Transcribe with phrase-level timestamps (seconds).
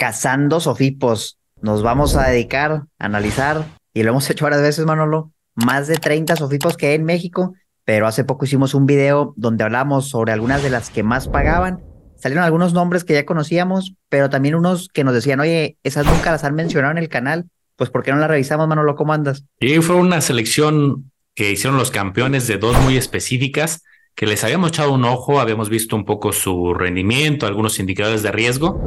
[0.00, 1.38] cazando sofipos.
[1.60, 5.96] Nos vamos a dedicar a analizar, y lo hemos hecho varias veces, Manolo, más de
[5.96, 7.52] 30 sofipos que hay en México,
[7.84, 11.84] pero hace poco hicimos un video donde hablamos sobre algunas de las que más pagaban.
[12.16, 16.30] Salieron algunos nombres que ya conocíamos, pero también unos que nos decían, oye, esas nunca
[16.30, 18.96] las han mencionado en el canal, pues ¿por qué no las revisamos, Manolo?
[18.96, 19.44] ¿Cómo andas?
[19.58, 23.82] Y fue una selección que hicieron los campeones de dos muy específicas
[24.20, 28.30] que les habíamos echado un ojo, habíamos visto un poco su rendimiento, algunos indicadores de
[28.30, 28.78] riesgo,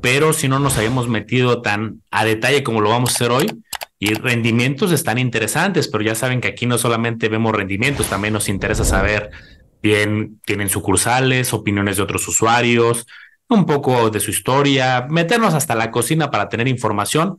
[0.00, 3.64] pero si no nos habíamos metido tan a detalle como lo vamos a hacer hoy,
[3.98, 8.48] y rendimientos están interesantes, pero ya saben que aquí no solamente vemos rendimientos, también nos
[8.48, 9.30] interesa saber
[9.82, 13.08] bien, tienen sucursales, opiniones de otros usuarios,
[13.48, 17.38] un poco de su historia, meternos hasta la cocina para tener información.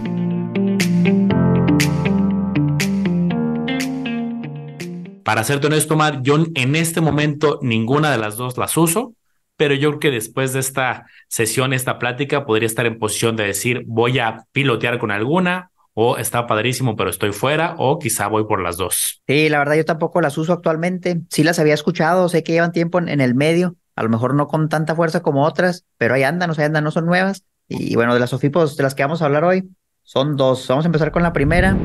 [5.31, 9.15] Para serte honesto, Omar, yo en este momento ninguna de las dos las uso
[9.55, 13.45] pero yo creo que después de esta sesión, esta plática, podría estar en posición de
[13.45, 18.43] decir, voy a pilotear con alguna, o está padrísimo, pero estoy fuera, o quizá voy
[18.43, 19.21] por las dos.
[19.25, 21.21] Sí, la verdad yo tampoco las uso actualmente.
[21.29, 24.49] Sí las había escuchado, sé que llevan tiempo en, el medio, a lo mejor no
[24.49, 27.45] con tanta fuerza como otras, pero ahí andan, o sea, andan, no son nuevas.
[27.69, 29.69] Y bueno, de las SOFIPOS de las que vamos a hablar hoy,
[30.03, 30.67] son dos.
[30.67, 31.77] Vamos a empezar con la primera,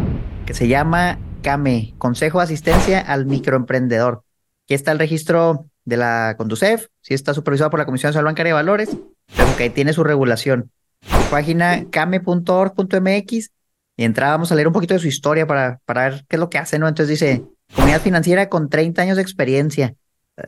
[0.47, 4.25] que se llama CAME, Consejo de Asistencia al Microemprendedor.
[4.65, 8.51] Aquí está el registro de la Conducef, sí está supervisado por la Comisión Nacional Bancaria
[8.51, 8.97] de Valores,
[9.37, 10.73] pero que tiene su regulación.
[11.03, 13.51] Su página came.org.mx
[13.97, 16.41] y entrada vamos a leer un poquito de su historia para, para ver qué es
[16.41, 16.89] lo que hace, ¿no?
[16.89, 19.95] Entonces dice, comunidad financiera con 30 años de experiencia.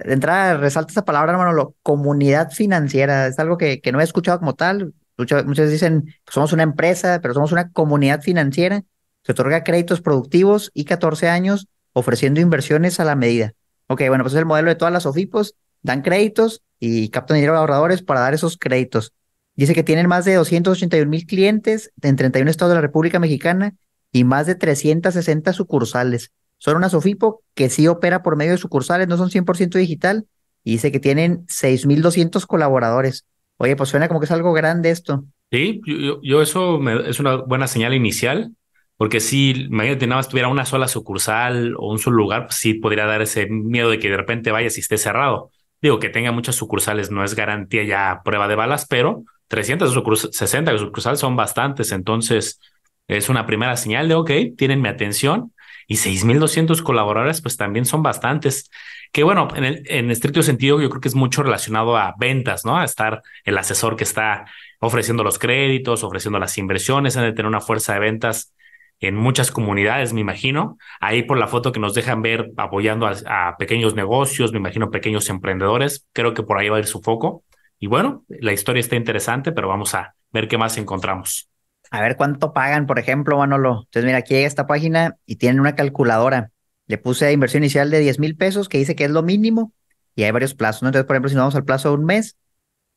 [0.04, 4.04] De entrada resalta esa palabra, hermano, lo, comunidad financiera, es algo que, que no he
[4.04, 4.94] escuchado como tal.
[5.16, 8.82] Muchos, muchos dicen, somos una empresa, pero somos una comunidad financiera.
[9.22, 13.54] Se otorga créditos productivos y 14 años ofreciendo inversiones a la medida.
[13.88, 17.54] Ok, bueno, pues es el modelo de todas las OFIPOS, dan créditos y captan dinero
[17.54, 19.12] a ahorradores para dar esos créditos.
[19.56, 23.74] Dice que tienen más de 281 mil clientes en 31 estados de la República Mexicana
[24.12, 26.32] y más de 360 sucursales.
[26.58, 30.26] Son una SOFIPO que sí opera por medio de sucursales, no son 100% digital,
[30.64, 33.24] y dice que tienen 6.200 colaboradores.
[33.56, 35.24] Oye, pues suena como que es algo grande esto.
[35.50, 38.52] Sí, yo, yo eso me, es una buena señal inicial.
[38.98, 42.74] Porque si, imagínate, nada más tuviera una sola sucursal o un solo lugar, pues sí
[42.74, 45.52] podría dar ese miedo de que de repente vayas y esté cerrado.
[45.80, 51.20] Digo, que tenga muchas sucursales no es garantía ya prueba de balas, pero 360 sucursales
[51.20, 51.92] son bastantes.
[51.92, 52.60] Entonces,
[53.06, 55.52] es una primera señal de, ok, tienen mi atención.
[55.86, 58.68] Y 6.200 colaboradores, pues también son bastantes.
[59.12, 62.64] Que bueno, en, el, en estricto sentido, yo creo que es mucho relacionado a ventas,
[62.64, 62.76] ¿no?
[62.76, 64.44] A estar el asesor que está
[64.80, 68.52] ofreciendo los créditos, ofreciendo las inversiones, han de tener una fuerza de ventas
[69.00, 70.78] en muchas comunidades, me imagino.
[71.00, 75.28] Ahí por la foto que nos dejan ver apoyando a, pequeños negocios, me imagino pequeños
[75.28, 76.06] emprendedores.
[76.12, 77.44] Creo que por ahí va a ir su foco.
[77.78, 81.48] Y bueno, la historia está interesante, pero vamos a ver qué más encontramos.
[81.90, 83.84] A ver cuánto pagan, por ejemplo, Manolo.
[83.84, 86.50] Entonces, mira, aquí llega esta página y tienen una calculadora.
[86.86, 89.72] Le puse inversión inicial de 10 mil pesos, que dice que es lo mínimo,
[90.16, 90.82] y hay varios plazos.
[90.82, 90.88] ¿no?
[90.88, 92.36] Entonces, por ejemplo, si nos vamos al plazo de un mes,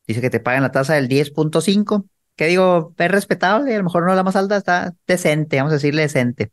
[0.06, 2.06] dice que te pagan la tasa del 10.5
[2.42, 5.76] que digo, es respetable, a lo mejor no la más alta, está decente, vamos a
[5.76, 6.50] decirle decente.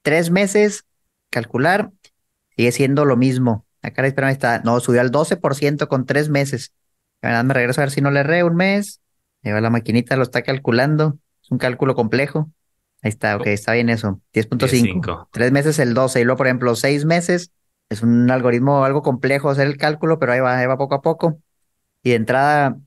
[0.00, 0.86] Tres meses,
[1.28, 1.90] calcular,
[2.56, 3.66] sigue siendo lo mismo.
[3.82, 6.72] Acá, espérame, está, no, subió al 12% con tres meses.
[7.20, 9.02] La me regreso a ver si no le erré un mes.
[9.42, 11.18] Lleva la maquinita, lo está calculando.
[11.42, 12.50] Es un cálculo complejo.
[13.02, 14.22] Ahí está, ok, está bien eso.
[14.32, 15.28] 10.5.
[15.32, 16.22] Tres meses el 12.
[16.22, 17.52] Y luego, por ejemplo, seis meses.
[17.90, 21.02] Es un algoritmo algo complejo hacer el cálculo, pero ahí va, ahí va poco a
[21.02, 21.42] poco.
[22.02, 22.78] Y de entrada,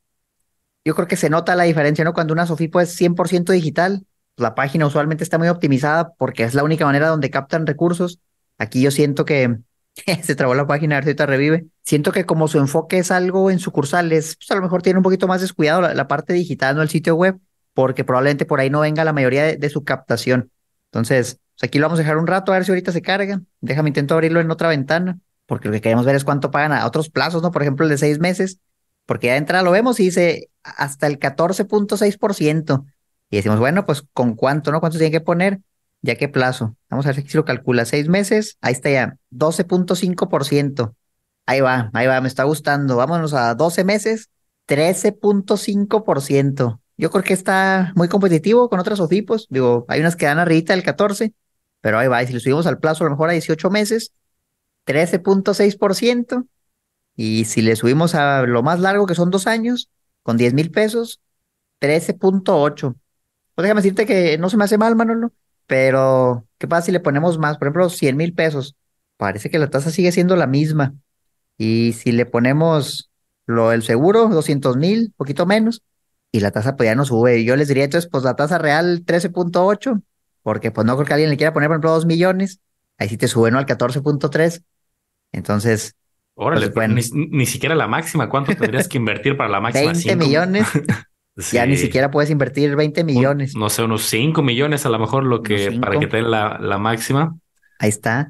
[0.85, 2.13] yo creo que se nota la diferencia, ¿no?
[2.13, 4.05] Cuando una Sofipo es 100% digital,
[4.37, 8.19] la página usualmente está muy optimizada porque es la única manera donde captan recursos.
[8.57, 9.57] Aquí yo siento que
[10.23, 11.67] se trabó la página, a ver si ahorita revive.
[11.83, 15.03] Siento que como su enfoque es algo en sucursales, pues a lo mejor tiene un
[15.03, 17.39] poquito más descuidado la, parte digital, no el sitio web,
[17.73, 20.51] porque probablemente por ahí no venga la mayoría de, su captación.
[20.91, 23.41] Entonces, pues aquí lo vamos a dejar un rato a ver si ahorita se carga.
[23.61, 26.85] Déjame intento abrirlo en otra ventana, porque lo que queremos ver es cuánto pagan a
[26.85, 27.51] otros plazos, ¿no?
[27.51, 28.59] Por ejemplo, el de seis meses
[29.09, 32.85] porque ya de entrada lo vemos y dice hasta el 14.6%.
[33.31, 34.79] Y decimos, bueno, pues con cuánto, ¿no?
[34.79, 35.61] ¿Cuánto tiene que poner?
[36.03, 36.75] ¿Ya qué plazo?
[36.91, 37.85] Vamos a ver si lo calcula.
[37.85, 40.93] Seis meses, ahí está ya, 12.5%.
[41.47, 42.97] Ahí va, ahí va, me está gustando.
[42.97, 44.29] Vámonos a 12 meses,
[44.67, 46.79] 13.5%.
[46.95, 49.47] yo creo que está muy competitivo con otras OFIPOS.
[49.49, 51.33] Digo, hay unas que dan arribita del 14,
[51.81, 52.21] pero ahí va.
[52.21, 54.13] Y si le subimos al plazo a lo mejor a 18 meses,
[54.85, 56.45] 13.6%.
[57.21, 59.89] Y si le subimos a lo más largo, que son dos años,
[60.23, 61.19] con 10 mil pesos,
[61.79, 62.95] 13.8.
[63.55, 65.33] Pues déjame decirte que no se me hace mal, Manolo,
[65.67, 67.57] pero ¿qué pasa si le ponemos más?
[67.57, 68.77] Por ejemplo, 100 mil pesos.
[69.17, 70.95] Parece que la tasa sigue siendo la misma.
[71.57, 73.11] Y si le ponemos
[73.45, 75.83] lo del seguro, 200 mil, poquito menos,
[76.31, 77.43] y la tasa pues ya no sube.
[77.43, 80.01] Yo les diría entonces, pues la tasa real 13.8,
[80.41, 82.61] porque pues no creo que alguien le quiera poner, por ejemplo, 2 millones.
[82.97, 83.57] Ahí sí te sube, ¿no?
[83.57, 84.63] Al 14.3.
[85.33, 85.95] Entonces.
[86.41, 88.29] Órale, pues, ni, ni, siquiera la máxima.
[88.29, 89.91] ¿Cuánto tendrías que invertir para la máxima?
[89.91, 90.67] 20 millones.
[91.53, 93.55] Ya ni siquiera puedes invertir 20 millones.
[93.55, 96.57] no sé, unos 5 millones a lo mejor lo que para que te den la,
[96.59, 97.33] la máxima.
[97.79, 98.29] Ahí está.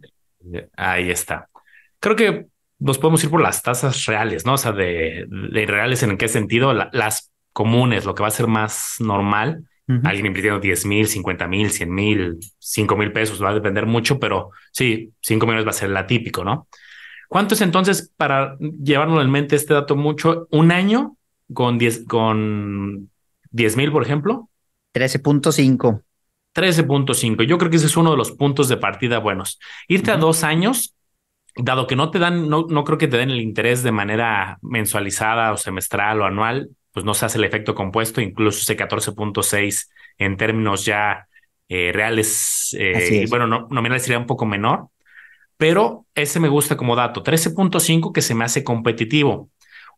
[0.78, 1.50] Ahí está.
[2.00, 2.46] Creo que
[2.78, 4.54] nos podemos ir por las tasas reales, ¿no?
[4.54, 8.46] O sea, de, de reales en qué sentido, las comunes, lo que va a ser
[8.46, 9.64] más normal.
[10.04, 14.20] Alguien invirtiendo 10 mil, 50 mil, 100 mil, 5 mil pesos, va a depender mucho,
[14.20, 16.68] pero sí, 5 millones va a ser la típico, ¿no?
[17.30, 21.16] ¿Cuánto es entonces, para llevarnos en mente este dato mucho, un año
[21.54, 23.12] con 10 con
[23.52, 24.50] 10 mil, por ejemplo?
[24.96, 26.02] 13.5.
[26.56, 27.44] 13.5.
[27.44, 29.60] Yo creo que ese es uno de los puntos de partida buenos.
[29.88, 30.96] Irte a dos años,
[31.56, 34.58] dado que no te dan, no, no creo que te den el interés de manera
[34.64, 39.92] mensualizada o semestral o anual, pues no se hace el efecto compuesto, incluso ese 14.6
[40.18, 41.28] en términos ya
[41.68, 44.88] eh, reales, eh, bueno, no, nominal sería un poco menor,
[45.60, 47.22] pero ese me gusta como dato.
[47.22, 49.50] 13.5 que se me hace competitivo.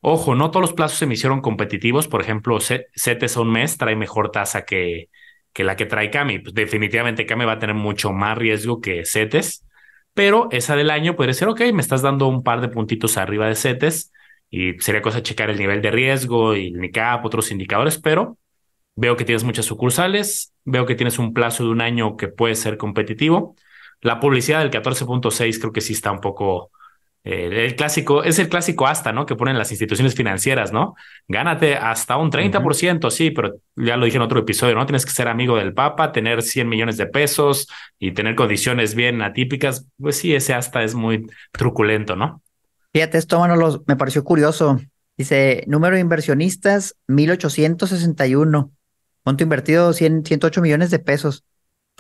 [0.02, 2.08] Ojo, no todos los plazos se me hicieron competitivos.
[2.08, 5.10] Por ejemplo, CETES a un mes trae mejor tasa que,
[5.54, 6.40] que la que trae CAMI.
[6.40, 9.68] Pues definitivamente CAMI va a tener mucho más riesgo que CETES,
[10.16, 13.48] pero esa del año puede ser, ok, me estás dando un par de puntitos arriba
[13.48, 14.12] de CETES
[14.50, 18.40] y sería cosa checar el nivel de riesgo y el NICAP, otros indicadores, pero
[18.96, 22.56] veo que tienes muchas sucursales, veo que tienes un plazo de un año que puede
[22.56, 23.56] ser competitivo.
[24.02, 26.72] La publicidad del 14.6 creo que sí está un poco
[27.24, 29.28] eh, el clásico, es el clásico hasta, ¿no?
[29.28, 30.96] Que ponen las instituciones financieras, ¿no?
[31.28, 34.86] Gánate hasta un 30%, sí, pero ya lo dije en otro episodio, ¿no?
[34.88, 37.68] Tienes que ser amigo del Papa, tener 100 millones de pesos
[38.00, 39.86] y tener condiciones bien atípicas.
[40.00, 42.42] Pues sí, ese hasta es muy truculento, ¿no?
[42.92, 44.82] Fíjate, esto, Manolo, me pareció curioso.
[45.16, 48.72] Dice, número de inversionistas, 1861.
[49.24, 51.44] Monto invertido, 100, 108 millones de pesos.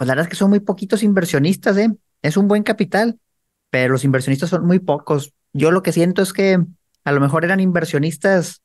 [0.01, 1.95] Pues la verdad es que son muy poquitos inversionistas, ¿eh?
[2.23, 3.19] Es un buen capital
[3.71, 5.33] pero los inversionistas son muy pocos.
[5.53, 6.59] Yo lo que siento es que
[7.03, 8.61] a lo mejor eran inversionistas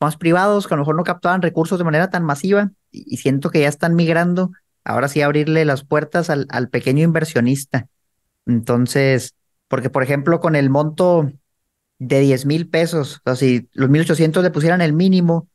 [0.00, 3.50] más privados, que a lo mejor no captaban recursos de manera tan masiva y, siento
[3.50, 4.52] que ya están migrando,
[4.84, 7.88] ahora sí abrirle las puertas al, al pequeño inversionista.
[8.46, 9.34] Entonces,
[9.68, 11.32] porque por ejemplo con el monto
[11.98, 15.48] de 10 mil pesos, o sea, si los 1800 le pusieran el mínimo,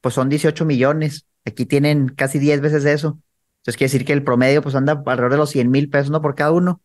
[0.00, 1.26] pues son 18 millones.
[1.44, 3.18] Aquí tienen casi 10 veces eso.
[3.66, 6.22] Entonces quiere decir que el promedio pues anda alrededor de los 100 mil pesos, ¿no?
[6.22, 6.80] Por cada uno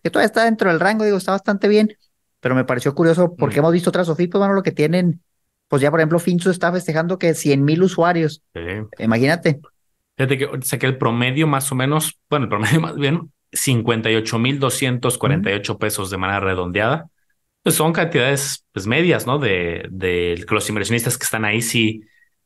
[0.00, 1.96] que todavía está dentro del rango, digo, está bastante bien,
[2.38, 3.58] pero me pareció curioso porque mm.
[3.58, 5.22] hemos visto otras OFIPOS, bueno, lo que tienen,
[5.66, 8.44] pues ya por ejemplo, Finsu está festejando que 100 mil usuarios.
[9.00, 9.60] Imagínate.
[10.16, 14.60] Fíjate que saqué el promedio más o menos, bueno, el promedio más bien, 58 mil
[14.60, 17.10] 248 pesos de manera redondeada.
[17.64, 19.40] Pues son cantidades pues medias, ¿no?
[19.40, 22.02] De, de los inversionistas que están ahí sí,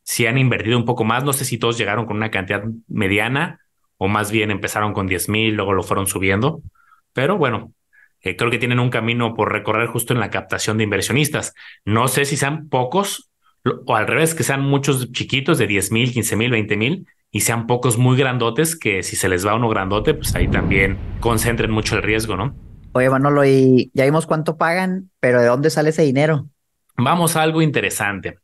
[0.09, 1.23] sí han invertido un poco más.
[1.23, 3.61] No sé si todos llegaron con una cantidad mediana
[3.99, 6.63] o más bien empezaron con 10 mil, luego lo fueron subiendo.
[7.13, 7.75] Pero bueno,
[8.23, 11.53] eh, creo que tienen un camino por recorrer justo en la captación de inversionistas.
[11.85, 13.29] No sé si sean pocos
[13.85, 17.41] o al revés, que sean muchos chiquitos de 10 mil, 15 mil, 20 mil y
[17.41, 21.71] sean pocos muy grandotes que si se les va uno grandote, pues ahí también concentren
[21.71, 22.57] mucho el riesgo, ¿no?
[22.93, 26.49] Oye, Manolo, y ya vimos cuánto pagan, pero ¿de dónde sale ese dinero?
[26.97, 28.39] Vamos a algo interesante.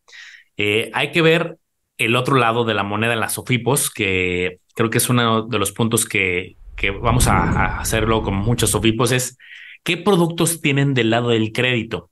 [0.56, 1.58] Eh, hay que ver
[1.98, 5.58] el otro lado de la moneda en las SOFIPOS, que creo que es uno de
[5.58, 6.56] los puntos que,
[7.00, 9.38] vamos a, hacerlo con muchos sofipos es
[9.82, 12.10] qué productos tienen del lado del crédito.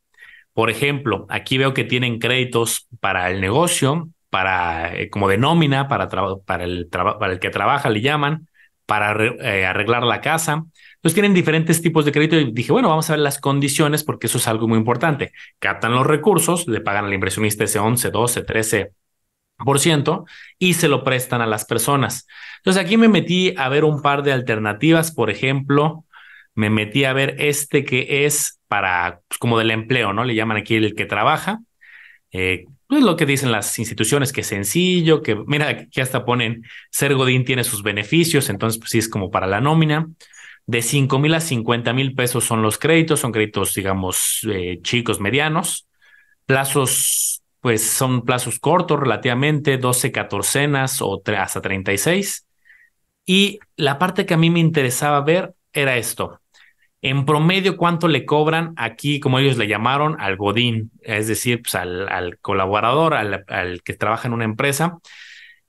[0.54, 5.88] Por ejemplo, aquí veo que tienen créditos para el negocio, para eh, como de nómina,
[5.88, 6.36] para, para,
[7.18, 8.48] para el que trabaja, le llaman,
[8.86, 10.64] para eh, arreglar la casa.
[10.96, 14.26] Entonces tienen diferentes tipos de crédito y dije, bueno, vamos a ver las condiciones porque
[14.26, 15.32] eso es algo muy importante.
[15.58, 18.92] Captan los recursos, le pagan al inversionista ese 11, 12, 13
[19.58, 20.26] por ciento
[20.58, 22.26] y se lo prestan a las personas.
[22.58, 26.04] Entonces aquí me metí a ver un par de alternativas, por ejemplo,
[26.54, 30.24] me metí a ver este que es para, pues, como del empleo, ¿no?
[30.24, 31.60] Le llaman aquí el que trabaja.
[32.32, 36.62] Eh, pues lo que dicen las instituciones, que es sencillo, que mira, aquí hasta ponen,
[36.90, 40.10] ser Godín tiene sus beneficios, entonces pues sí es como para la nómina.
[40.66, 45.20] De 5 mil a 50 mil pesos son los créditos, son créditos, digamos, eh, chicos,
[45.20, 45.88] medianos.
[46.44, 52.46] Plazos pues son plazos cortos relativamente, 12 catorcenas o hasta 36.
[53.24, 56.41] Y la parte que a mí me interesaba ver era esto.
[57.04, 60.92] En promedio, ¿cuánto le cobran aquí, como ellos le llamaron, al Godín?
[61.02, 64.98] Es decir, pues al, colaborador, al, que trabaja en una empresa.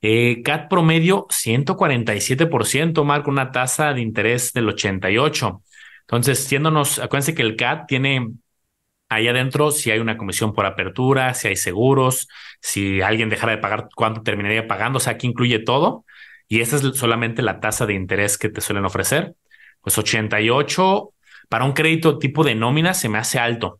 [0.02, 5.64] Eh, CAT promedio 147%, marca una tasa de interés del 88%.
[6.02, 8.28] Entonces, siéndonos, acuérdense que el CAT tiene
[9.10, 12.28] ahí adentro si hay una comisión por apertura, si hay seguros,
[12.62, 16.06] si alguien dejara de pagar, cuánto terminaría pagando, o sea, aquí incluye todo.
[16.48, 19.36] Y esa es solamente la tasa de interés que te suelen ofrecer.
[19.82, 21.14] Pues 88
[21.50, 23.80] para un crédito tipo de nómina se me hace alto.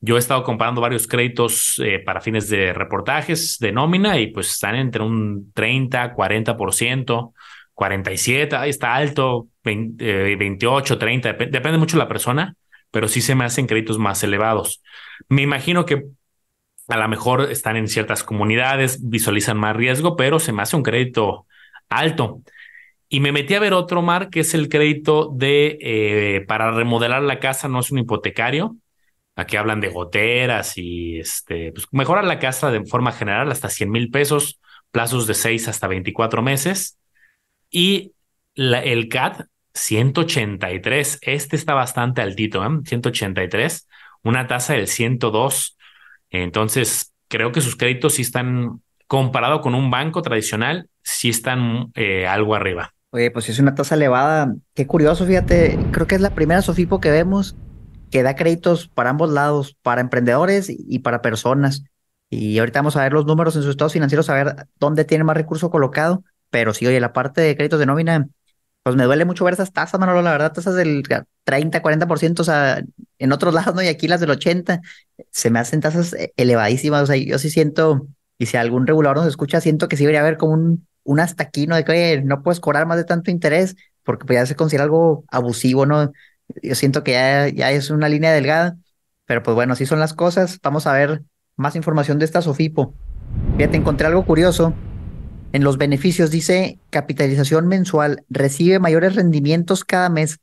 [0.00, 4.50] Yo he estado comparando varios créditos eh, para fines de reportajes de nómina y pues
[4.50, 7.32] están entre un 30, 40%,
[7.74, 12.56] 47, ahí está alto, 28, 30, depende mucho de la persona,
[12.90, 14.82] pero sí se me hacen créditos más elevados.
[15.28, 16.04] Me imagino que
[16.88, 20.82] a lo mejor están en ciertas comunidades, visualizan más riesgo, pero se me hace un
[20.82, 21.46] crédito
[21.88, 22.42] alto.
[23.14, 27.20] Y me metí a ver otro, Mar, que es el crédito de eh, para remodelar
[27.20, 28.78] la casa, no es un hipotecario.
[29.36, 33.90] Aquí hablan de goteras y este, pues mejorar la casa de forma general hasta 100
[33.90, 36.98] mil pesos, plazos de 6 hasta 24 meses.
[37.70, 38.12] Y
[38.54, 41.18] el CAD 183.
[41.20, 42.80] Este está bastante altito, ¿eh?
[42.82, 43.88] 183.
[44.22, 45.76] Una tasa del 102.
[46.30, 52.26] Entonces, creo que sus créditos sí están, comparado con un banco tradicional, sí están eh,
[52.26, 52.94] algo arriba.
[53.12, 54.54] Oye, pues es una tasa elevada.
[54.74, 55.78] Qué curioso, fíjate.
[55.92, 57.54] Creo que es la primera Sofipo que vemos
[58.10, 61.82] que da créditos para ambos lados, para emprendedores y para personas.
[62.30, 65.24] Y ahorita vamos a ver los números en sus estados financieros, a ver dónde tiene
[65.24, 66.24] más recurso colocado.
[66.50, 68.28] Pero sí, oye, la parte de créditos de nómina
[68.82, 71.04] pues me duele mucho ver esas tasas, Manolo, la verdad, tasas del
[71.44, 72.82] 30, 40%, o sea,
[73.18, 73.82] en otros lados, ¿no?
[73.82, 74.80] Y aquí las del 80,
[75.30, 79.18] se me hacen tasas eh, elevadísimas, o sea, yo sí siento, y si algún regulador
[79.18, 81.76] nos escucha, siento que sí debería haber como un, un hasta aquí, ¿no?
[81.76, 85.24] De que no puedes cobrar más de tanto interés, porque pues ya se considera algo
[85.28, 86.12] abusivo, ¿no?
[86.62, 88.76] Yo siento que ya, ya es una línea delgada,
[89.26, 90.58] pero pues bueno, así son las cosas.
[90.62, 91.22] Vamos a ver
[91.56, 92.94] más información de esta Sofipo.
[93.56, 94.74] Fíjate, encontré algo curioso
[95.52, 100.40] en los beneficios dice capitalización mensual, recibe mayores rendimientos cada mes.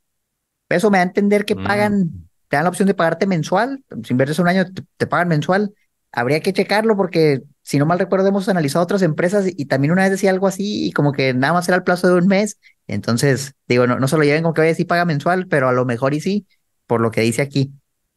[0.68, 2.28] Eso me da a entender que pagan, mm.
[2.48, 4.64] te dan la opción de pagarte mensual, si inviertes un año
[4.96, 5.74] te, pagan mensual.
[6.12, 10.02] Habría que checarlo porque si no mal recuerdo hemos analizado otras empresas y, también una
[10.02, 12.58] vez decía algo así y como que nada más era el plazo de un mes.
[12.86, 15.72] Entonces, digo, no, no se lo lleven como que vaya sí paga mensual, pero a
[15.72, 16.46] lo mejor y sí,
[16.86, 17.72] por lo que dice aquí.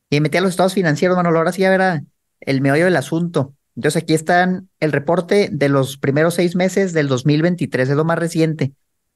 [0.10, 2.04] Y metí a los estados financieros, Manolo, ahora sí a ver
[2.40, 3.54] el meollo del asunto.
[3.76, 8.20] Entonces aquí están el reporte de los primeros seis meses del 2023, es lo más
[8.20, 8.74] reciente.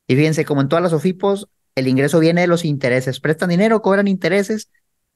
[0.07, 3.19] Y fíjense, como en todas las OFIPOS, el ingreso viene de los intereses.
[3.19, 4.69] Prestan dinero, cobran intereses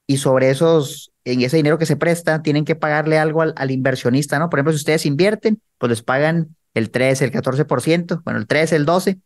[0.08, 4.39] y sobre esos, en ese dinero que se presta, tienen que pagarle algo al, inversionista,
[4.39, 4.50] ¿no?
[4.50, 8.75] Por ejemplo, si ustedes invierten, pues les pagan el 13, el 14%, bueno, el 13,
[8.75, 9.20] el 12.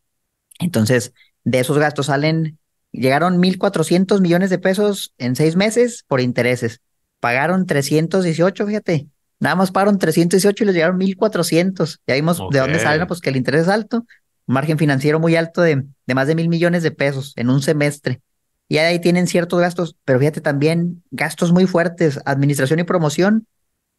[0.58, 1.12] Entonces,
[1.44, 2.58] de esos gastos salen,
[2.92, 6.80] llegaron 1.400 millones de pesos en seis meses por intereses.
[7.20, 12.00] Pagaron 318, fíjate, Nada más pagaron 318 y les llegaron 1400.
[12.06, 14.06] Ya vimos de dónde salen, pues que el interés es alto,
[14.46, 17.62] un margen financiero muy alto de, de más de mil millones de pesos en un
[17.62, 18.20] semestre.
[18.68, 23.46] Y ahí tienen ciertos gastos, pero fíjate también gastos muy fuertes, administración y promoción,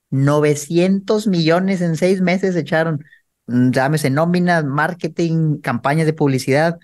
[0.09, 3.03] 900 millones en seis meses echaron,
[3.47, 6.77] mm, llámese nóminas, marketing, campañas de publicidad,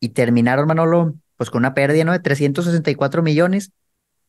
[0.00, 2.12] y terminaron, Manolo, pues con una pérdida ¿no?
[2.12, 3.72] de 364 millones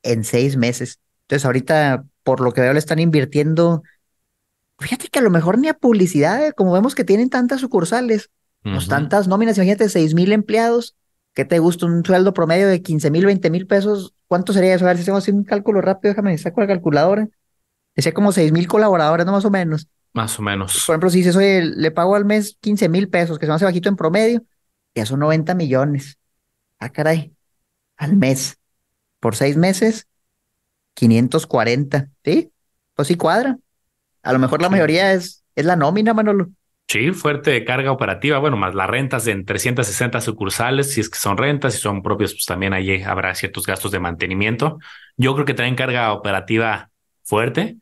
[0.04, 1.00] en seis meses.
[1.24, 3.84] Entonces ahorita por lo que veo le están invirtiendo,
[4.80, 6.54] fíjate que a lo mejor ni a publicidad, ¿eh?
[6.54, 8.30] como vemos que tienen tantas sucursales,
[8.62, 10.96] pues tantas nóminas, imagínate, seis mil empleados,
[11.34, 11.86] ¿qué te gusta?
[11.86, 14.86] Un sueldo promedio de 15 mil, 20 mil pesos, ¿cuánto sería eso?
[14.86, 17.28] A ver si hacemos un cálculo rápido, déjame saco la calculadora.
[17.96, 19.32] Decía como seis mil colaboradores, ¿no?
[19.34, 19.88] Más o menos.
[20.14, 20.84] Más o menos.
[20.86, 23.56] Por ejemplo, si dices, oye, le pago al mes 15 mil pesos, que se me
[23.56, 24.44] hace bajito en promedio,
[24.96, 26.18] ya son 90 millones.
[26.80, 27.34] Ah, caray,
[27.98, 28.58] al mes.
[29.20, 30.08] Por seis meses,
[30.94, 32.52] 540, ¿sí?
[32.94, 33.58] Pues sí cuadra.
[34.24, 36.52] A lo mejor la mayoría es, es la nómina, Manolo.
[36.92, 41.38] Sí, fuerte carga operativa, bueno, más las rentas en 360 sucursales, si es que son
[41.38, 44.80] rentas, si son propios, pues también ahí habrá ciertos gastos de mantenimiento.
[45.16, 46.90] Yo creo que traen carga operativa
[47.24, 47.78] fuerte,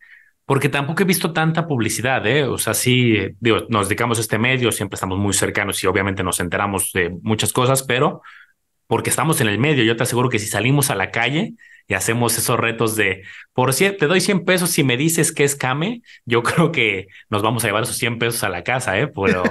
[0.45, 2.43] porque tampoco he visto tanta publicidad, ¿eh?
[2.43, 6.21] O sea, sí, digo, nos dedicamos a este medio, siempre estamos muy cercanos y obviamente
[6.21, 8.21] nos enteramos de muchas cosas, pero
[8.87, 11.53] porque estamos en el medio, yo te aseguro que si salimos a la calle,
[11.87, 15.43] y hacemos esos retos de, por si te doy 100 pesos si me dices que
[15.43, 18.99] es Kame, yo creo que nos vamos a llevar esos 100 pesos a la casa,
[18.99, 19.07] ¿eh?
[19.07, 19.43] Pero,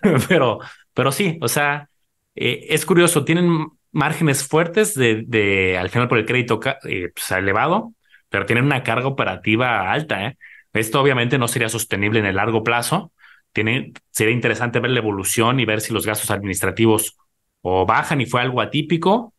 [0.28, 0.60] pero,
[0.92, 1.88] pero sí, o sea,
[2.34, 7.30] eh, es curioso, tienen márgenes fuertes de, de al final por el crédito eh, pues,
[7.32, 7.94] elevado,
[8.28, 10.38] pero tienen una carga operativa alta, ¿eh?
[10.72, 13.12] Esto obviamente no sería sostenible en el largo plazo.
[13.52, 17.16] Tiene, sería interesante ver la evolución y ver si los gastos administrativos
[17.62, 19.33] o bajan y fue algo atípico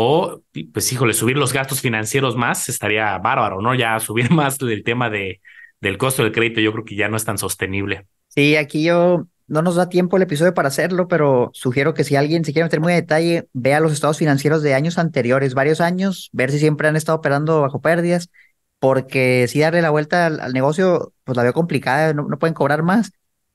[0.00, 3.74] o, pues, híjole, subir los gastos financieros más estaría bárbaro, ¿no?
[3.74, 5.40] Ya subir más el tema de,
[5.80, 8.06] del costo del crédito, yo creo que ya no es tan sostenible.
[8.28, 12.14] Sí, aquí yo no nos da tiempo el episodio para hacerlo, pero sugiero que si
[12.14, 15.80] alguien se quiere meter muy a detalle, vea los estados financieros de años anteriores, varios
[15.80, 18.30] años, ver si siempre han estado operando bajo pérdidas,
[18.78, 23.10] porque si darle la vuelta al, negocio, pues la veo complicada, no, pueden cobrar más.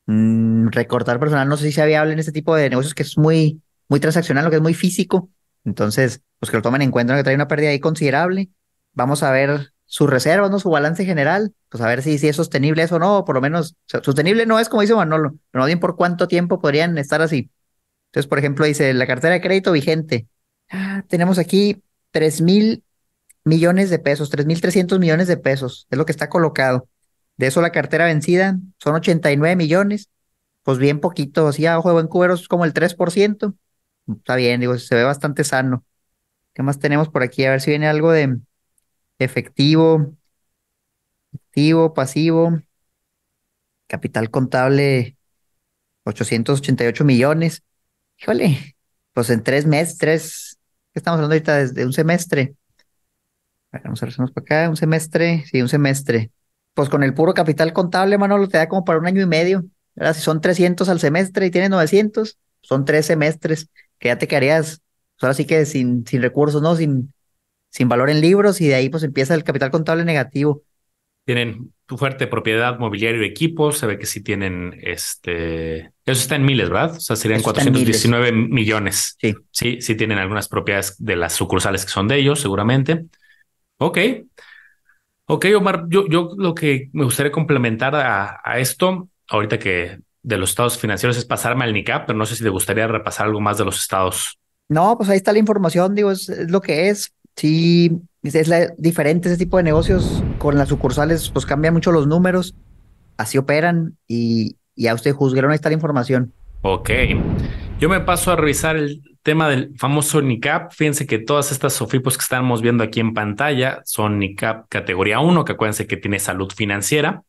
[0.07, 3.17] Mm, recortar personal, no sé si sea viable en este tipo de negocios que es
[3.17, 5.29] muy, muy transaccional, lo que es muy físico.
[5.65, 8.49] Entonces, pues que lo tomen en cuenta, que trae una pérdida ahí considerable.
[8.91, 10.59] Vamos a ver sus reservas, ¿no?
[10.59, 13.39] Su balance general, pues a ver si, si es sostenible eso o no, por lo
[13.39, 17.21] menos, sostenible no es como dice Manolo, pero no bien por cuánto tiempo podrían estar
[17.21, 17.49] así.
[18.07, 20.27] Entonces, por ejemplo, dice la cartera de crédito vigente.
[20.69, 21.81] Ah, tenemos aquí
[22.11, 22.83] tres mil
[23.45, 26.89] millones de pesos, tres mil trescientos millones de pesos, es lo que está colocado.
[27.37, 30.09] De eso la cartera vencida son 89 millones,
[30.63, 33.55] pues bien poquito, así a ojo de buen cubero es como el 3%.
[34.09, 35.85] Está bien, digo, se ve bastante sano.
[36.53, 37.45] ¿Qué más tenemos por aquí?
[37.45, 38.37] A ver si viene algo de
[39.19, 40.15] efectivo,
[41.33, 42.59] activo, pasivo,
[43.87, 45.17] capital contable
[46.03, 47.63] 888 millones.
[48.19, 48.75] Híjole,
[49.13, 50.59] pues en tres meses, tres,
[50.93, 51.57] ¿qué estamos hablando ahorita?
[51.57, 52.55] Desde un semestre.
[53.71, 56.31] Vamos a ver, para acá, un semestre, sí, un semestre.
[56.75, 59.65] Pues con el puro capital contable, Manolo, te da como para un año y medio.
[59.95, 60.13] ¿verdad?
[60.13, 63.69] Si son 300 al semestre y tienes 900, son tres semestres
[63.99, 64.81] que ya te quedarías,
[65.23, 66.75] pues ahora sí que sin, sin recursos, ¿no?
[66.75, 67.13] Sin,
[67.69, 70.63] sin valor en libros y de ahí pues empieza el capital contable negativo.
[71.23, 76.43] Tienen fuerte propiedad, mobiliario y equipos, se ve que sí tienen este, eso está en
[76.43, 76.97] miles, ¿verdad?
[76.97, 79.15] O sea, serían 419 millones.
[79.21, 79.33] Sí.
[79.51, 83.05] Sí, sí tienen algunas propiedades de las sucursales que son de ellos, seguramente.
[83.77, 83.97] Ok.
[85.27, 90.37] Ok, Omar, yo, yo lo que me gustaría complementar a, a esto, ahorita que de
[90.37, 93.39] los estados financieros es pasarme al NICAP, pero no sé si te gustaría repasar algo
[93.39, 94.37] más de los estados.
[94.73, 99.37] No, pues ahí está la información, digo, es lo que es sí es diferente ese
[99.37, 102.55] tipo de negocios con las sucursales, pues cambian mucho los números,
[103.17, 106.33] así operan y, y a usted juzgaron ahí está la información.
[106.61, 106.89] Ok,
[107.79, 110.71] yo me paso a revisar el tema del famoso NICAP.
[110.71, 115.43] Fíjense que todas estas SOFIPOS que estamos viendo aquí en pantalla son NICAP categoría 1,
[115.43, 117.23] que acuérdense que tiene salud financiera.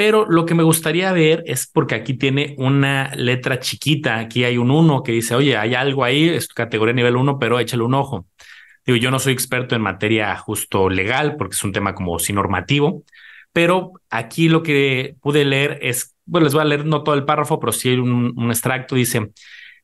[0.00, 4.56] Pero lo que me gustaría ver es porque aquí tiene una letra chiquita, aquí hay
[4.56, 7.92] un 1 que dice, oye, hay algo ahí, es categoría nivel 1, pero échale un
[7.92, 8.24] ojo.
[8.86, 12.36] Digo, yo no soy experto en materia justo legal porque es un tema como sin
[12.36, 13.04] normativo,
[13.52, 17.26] pero aquí lo que pude leer es, bueno, les voy a leer no todo el
[17.26, 19.32] párrafo, pero sí un, un extracto, dice,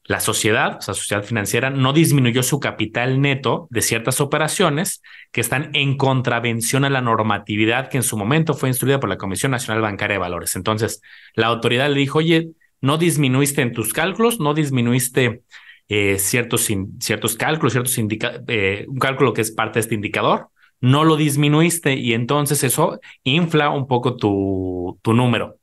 [0.07, 5.41] la sociedad, o sea, sociedad financiera, no disminuyó su capital neto de ciertas operaciones que
[5.41, 9.53] están en contravención a la normatividad que en su momento fue instruida por la Comisión
[9.53, 10.55] Nacional Bancaria de Valores.
[10.57, 11.03] Entonces,
[11.35, 15.43] la autoridad le dijo, oye, no disminuiste en tus cálculos, no disminuiste
[15.89, 16.69] eh, ciertos,
[17.01, 17.99] ciertos cálculos, ciertos
[18.49, 20.49] eh, un cálculo que es parte de este indicador,
[20.81, 25.59] no lo disminuiste y entonces eso infla un poco tu, tu número.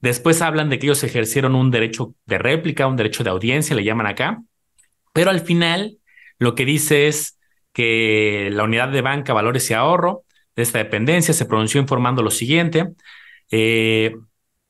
[0.00, 3.84] Después hablan de que ellos ejercieron un derecho de réplica, un derecho de audiencia, le
[3.84, 4.42] llaman acá,
[5.12, 5.98] pero al final
[6.38, 7.38] lo que dice es
[7.72, 10.24] que la unidad de banca, valores y ahorro
[10.56, 12.88] de esta dependencia se pronunció informando lo siguiente.
[13.50, 14.14] Eh,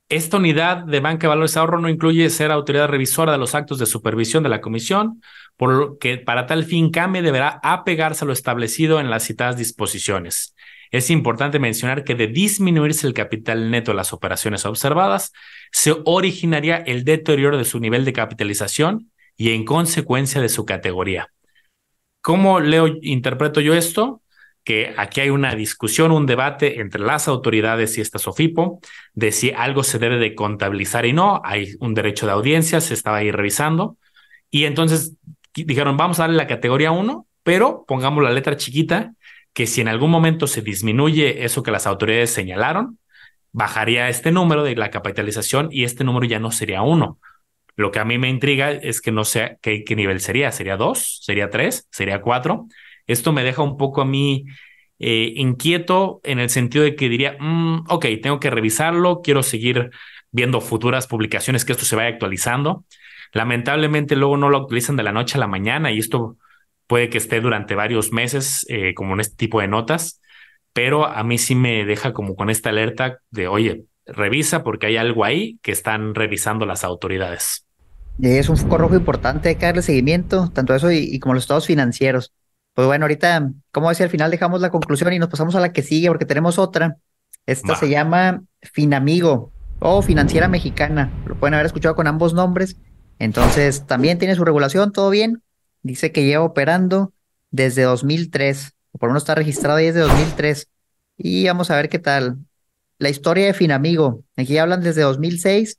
[0.09, 3.79] esta unidad de banca valores de ahorro no incluye ser autoridad revisora de los actos
[3.79, 5.23] de supervisión de la comisión,
[5.57, 9.57] por lo que para tal fin CAME deberá apegarse a lo establecido en las citadas
[9.57, 10.57] disposiciones.
[10.90, 15.33] Es importante mencionar que de disminuirse el capital neto de las operaciones observadas,
[15.72, 21.29] se originaría el deterioro de su nivel de capitalización y en consecuencia de su categoría.
[22.20, 24.22] ¿Cómo leo, interpreto yo esto?
[24.64, 28.81] que aquí hay una discusión, un debate entre las autoridades y esta SOFIPO
[29.14, 31.40] de si algo se debe de contabilizar y no.
[31.44, 33.96] Hay un derecho de audiencia, se estaba ahí revisando.
[34.50, 35.14] Y entonces
[35.55, 39.14] dijeron, vamos a darle la categoría 1, pero pongamos la letra chiquita,
[39.52, 42.98] que si en algún momento se disminuye eso que las autoridades señalaron,
[43.52, 47.18] bajaría este número de la capitalización y este número ya no sería 1.
[47.76, 50.52] Lo que a mí me intriga es que no sé qué, nivel sería.
[50.52, 51.20] ¿Sería 2?
[51.22, 51.88] ¿Sería 3?
[51.90, 52.66] ¿Sería 4?
[53.06, 54.44] Esto me deja un poco a mí
[54.98, 59.90] eh, inquieto en el sentido de que diría, mm, ok, tengo que revisarlo, quiero seguir
[60.30, 62.84] viendo futuras publicaciones que esto se vaya actualizando.
[63.32, 66.36] Lamentablemente luego no lo actualizan de la noche a la mañana y esto
[66.90, 70.20] puede que esté durante varios meses eh, como en este tipo de notas,
[70.72, 74.96] pero a mí sí me deja como con esta alerta de, oye, revisa porque hay
[74.96, 77.64] algo ahí que están revisando las autoridades.
[78.20, 81.64] Es un foco rojo importante, hay que darle seguimiento, tanto eso y como los estados
[81.64, 82.33] financieros.
[82.74, 85.72] Pues bueno, ahorita, como decía, al final dejamos la conclusión y nos pasamos a la
[85.72, 86.96] que sigue porque tenemos otra
[87.46, 91.12] Esta se llama Finamigo o Financiera Mexicana.
[91.24, 92.79] Lo pueden haber escuchado con ambos nombres.
[93.20, 95.40] Entonces, también tiene su regulación, todo bien.
[95.83, 97.12] Dice que lleva operando
[97.51, 100.69] desde 2003, o por lo menos está registrado desde 2003.
[101.16, 102.38] Y vamos a ver qué tal.
[102.99, 104.25] La historia de Finamigo.
[104.37, 105.79] Aquí hablan desde 2006,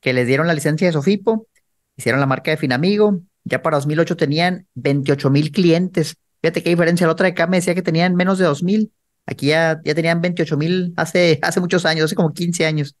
[0.00, 1.48] que les dieron la licencia de Sofipo,
[1.96, 3.20] hicieron la marca de Finamigo.
[3.44, 6.16] Ya para 2008 tenían 28 mil clientes.
[6.40, 7.06] Fíjate qué diferencia.
[7.06, 8.92] La otra de acá me decía que tenían menos de 2 mil.
[9.26, 12.96] Aquí ya, ya tenían 28 mil hace, hace muchos años, hace como 15 años.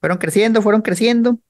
[0.00, 1.40] Fueron creciendo, fueron creciendo.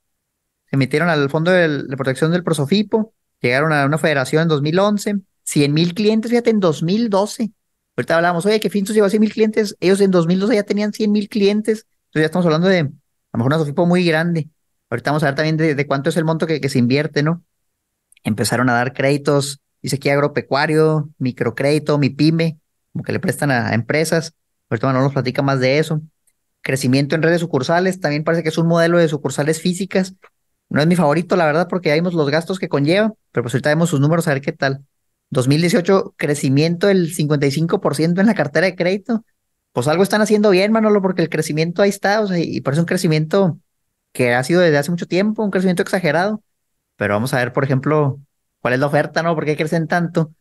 [0.70, 3.14] Se metieron al Fondo de, Protección del Prosofipo.
[3.40, 5.16] Llegaron a una federación en 2011.
[5.44, 7.50] 100 mil clientes, fíjate, en 2012.
[7.96, 9.76] Ahorita hablábamos, oye, que Fintos lleva a 100 mil clientes.
[9.80, 11.86] Ellos en 2012 ya tenían 100 mil clientes.
[12.08, 14.50] Entonces ya estamos hablando de, a lo mejor una Sofipo muy grande.
[14.90, 17.44] Ahorita vamos a ver también de, cuánto es el monto que, se invierte, ¿no?
[18.24, 22.58] Empezaron a dar créditos, dice aquí agropecuario, microcrédito, mi pyme,
[22.92, 24.34] como que le prestan a, empresas.
[24.70, 26.00] Ahorita no nos platica más de eso.
[26.62, 30.14] Crecimiento en redes sucursales, también parece que es un modelo de sucursales físicas.
[30.68, 33.54] No es mi favorito, la verdad, porque ya vimos los gastos que conlleva, pero pues
[33.54, 34.84] ahorita vemos sus números a ver qué tal.
[35.30, 39.24] 2018, crecimiento del 55% en la cartera de crédito.
[39.72, 42.80] Pues algo están haciendo bien, Manolo, porque el crecimiento ahí está, o sea, y parece
[42.80, 43.58] un crecimiento
[44.12, 46.42] que ha sido desde hace mucho tiempo, un crecimiento exagerado.
[46.96, 48.18] Pero vamos a ver, por ejemplo,
[48.60, 49.34] cuál es la oferta, ¿no?
[49.34, 50.32] ¿Por qué crecen tanto?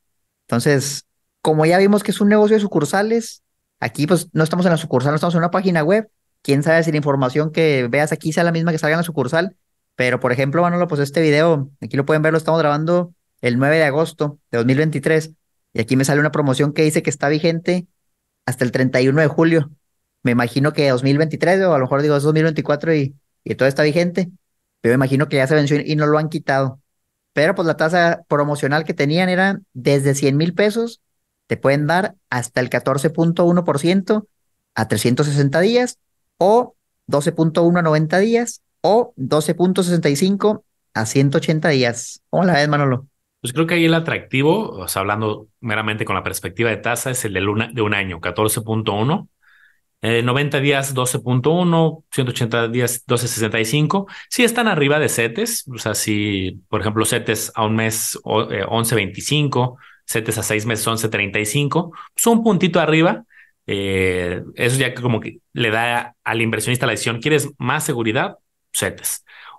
[0.48, 1.06] Entonces,
[1.42, 3.44] como ya vimos que es un negocio de sucursales,
[3.80, 6.10] aquí pues no estamos en la sucursal, no estamos en una página web.
[6.42, 9.04] Quién sabe si la información que veas aquí sea la misma que salga en la
[9.04, 9.56] sucursal.
[9.98, 13.58] Pero, por ejemplo, Manolo, pues este video, aquí lo pueden ver, lo estamos grabando el
[13.58, 15.32] 9 de agosto de 2023.
[15.74, 17.88] Y aquí me sale una promoción que dice que está vigente
[18.46, 19.72] hasta el 31 de julio.
[20.22, 23.82] Me imagino que 2023, o a lo mejor digo es 2024 y, y todo está
[23.82, 24.30] vigente.
[24.82, 26.80] Pero me imagino que ya se venció y no lo han quitado.
[27.34, 31.02] Pero pues la tasa promocional que tenían era desde 100 mil pesos,
[31.48, 34.28] te pueden dar hasta el 14.1%
[34.76, 35.98] a 360 días
[36.38, 36.76] o
[37.08, 40.64] 12.1 a 90 días o 12.65
[40.94, 42.22] a 180 días.
[42.30, 43.08] ¿Cómo la ves, Manolo?
[43.42, 47.12] Pues creo que ahí el atractivo, o sea, hablando meramente con la perspectiva de tasa,
[47.12, 49.30] es el de, luna, de un año, 14.1.
[50.02, 54.06] 90 días 12.1, 180 días 12.65.
[54.30, 59.76] Sí están arriba de CETES, o sea, si por ejemplo CETES a un mes 11.25,
[59.76, 63.24] eh, CETES a seis meses 11.35, pues un puntito arriba.
[63.66, 68.38] Eh, eso ya como que le da al inversionista la decisión, ¿quieres más seguridad?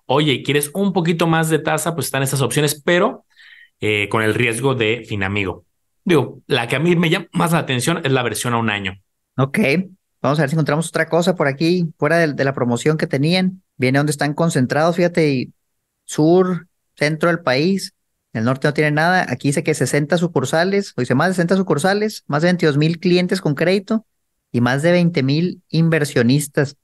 [0.07, 1.95] Oye, ¿quieres un poquito más de tasa?
[1.95, 3.25] Pues están esas opciones, pero
[3.81, 5.65] eh, con el riesgo de Finamigo.
[6.05, 8.71] Digo, la que a mí me llama más la atención es la versión a un
[8.71, 8.99] año.
[9.37, 9.59] Ok,
[10.23, 13.63] vamos a ver si encontramos otra cosa por aquí, fuera de, la promoción que tenían.
[13.77, 15.51] Viene donde están concentrados, fíjate,
[16.05, 17.95] sur, centro del país.
[18.33, 19.27] El norte no tiene nada.
[19.29, 22.99] Aquí dice que 60 sucursales, o dice más de 60 sucursales, más de 22 mil
[22.99, 24.07] clientes con crédito
[24.51, 26.77] y más de 20 mil inversionistas.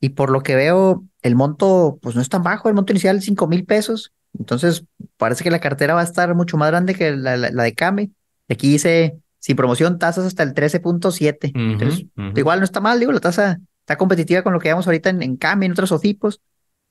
[0.00, 3.20] Y por lo que veo, el monto, pues no es tan bajo, el monto inicial
[3.20, 4.12] 5 mil pesos.
[4.38, 4.84] Entonces,
[5.16, 8.10] parece que la cartera va a estar mucho más grande que la, de Came.
[8.48, 11.52] Aquí dice, sin promoción, tasas hasta el 13.7.
[11.54, 12.06] Entonces,
[12.36, 15.22] igual no está mal, digo, la tasa está competitiva con lo que vemos ahorita en,
[15.22, 16.40] en Came, en otros OFIPOS.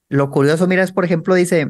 [0.10, 1.70] Lo curioso, mira, es, por ejemplo, dice,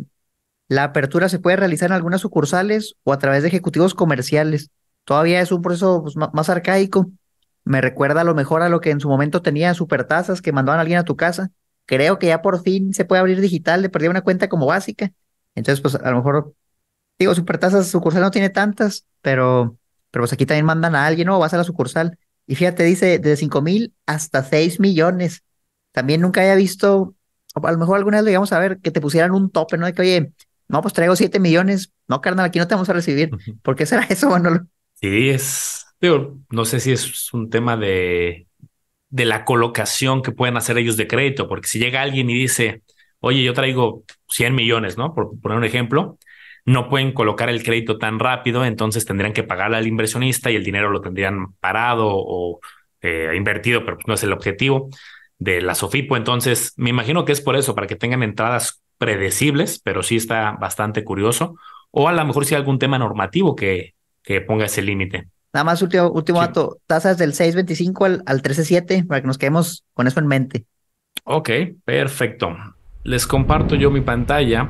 [0.70, 4.70] la apertura se puede realizar en algunas sucursales o a través de ejecutivos comerciales.
[5.04, 7.10] Todavía es un proceso pues, más, arcaico.
[7.66, 10.78] Me recuerda a lo mejor a lo que en su momento tenía supertasas que mandaban
[10.78, 11.50] a alguien a tu casa.
[11.90, 15.12] Creo que ya por fin se puede abrir digital, le perdí una cuenta como básica
[15.56, 16.54] entonces, pues a lo mejor,
[17.18, 19.78] digo, supertasas sucursal no tiene tantas, pero,
[20.12, 21.40] pero pues aquí también mandan a alguien, ¿no?
[21.40, 22.18] Vas a la sucursal.
[22.48, 25.44] Y fíjate, dice, de 5 mil hasta 6 millones.
[25.92, 27.16] También nunca había visto,
[27.56, 29.86] a lo mejor alguna vez lo íbamos a ver, que te pusieran un tope, ¿no?
[29.86, 30.34] De que, oye,
[30.68, 31.92] no, pues traigo 7 millones.
[32.08, 33.32] No, carnal, aquí no te vamos a recibir.
[33.62, 34.66] ¿Por qué será eso, Manolo?
[34.94, 38.48] Sí, es, digo, no sé si es un tema de,
[39.10, 42.84] de la colocación que pueden hacer ellos de crédito, porque si llega alguien y dice,
[43.20, 45.14] oye, yo traigo 100 millones, ¿no?
[45.14, 46.18] Por poner un ejemplo,
[46.66, 50.64] no pueden colocar el crédito tan rápido, entonces tendrían que pagarle al inversionista y el
[50.64, 52.60] dinero lo tendrían parado o
[53.02, 54.90] eh, invertido, pero no es el objetivo
[55.40, 56.18] de la Sofipo.
[56.18, 60.52] Entonces, me imagino que es por eso, para que tengan entradas predecibles, pero sí está
[60.52, 61.56] bastante curioso.
[61.92, 65.28] O a lo mejor sí algún tema normativo que, que ponga ese límite.
[65.54, 69.84] Nada más último, último dato, tasas del 6.25 al, al 13.7 para que nos quedemos
[69.94, 70.66] con eso en mente.
[71.24, 71.50] Ok,
[71.84, 72.56] perfecto
[73.04, 74.70] les comparto yo mi pantalla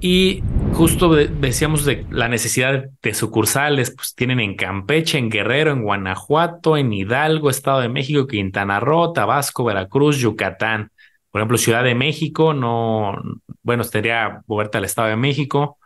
[0.00, 5.84] y justo decíamos de la necesidad de sucursales, pues tienen en Campeche, en Guerrero, en
[5.84, 10.90] Guanajuato, en Hidalgo, Estado de México, Quintana Roo, Tabasco, Veracruz, Yucatán.
[11.30, 13.16] Por ejemplo, Ciudad de México, no,
[13.62, 15.78] bueno, estaría moverte al Estado de México,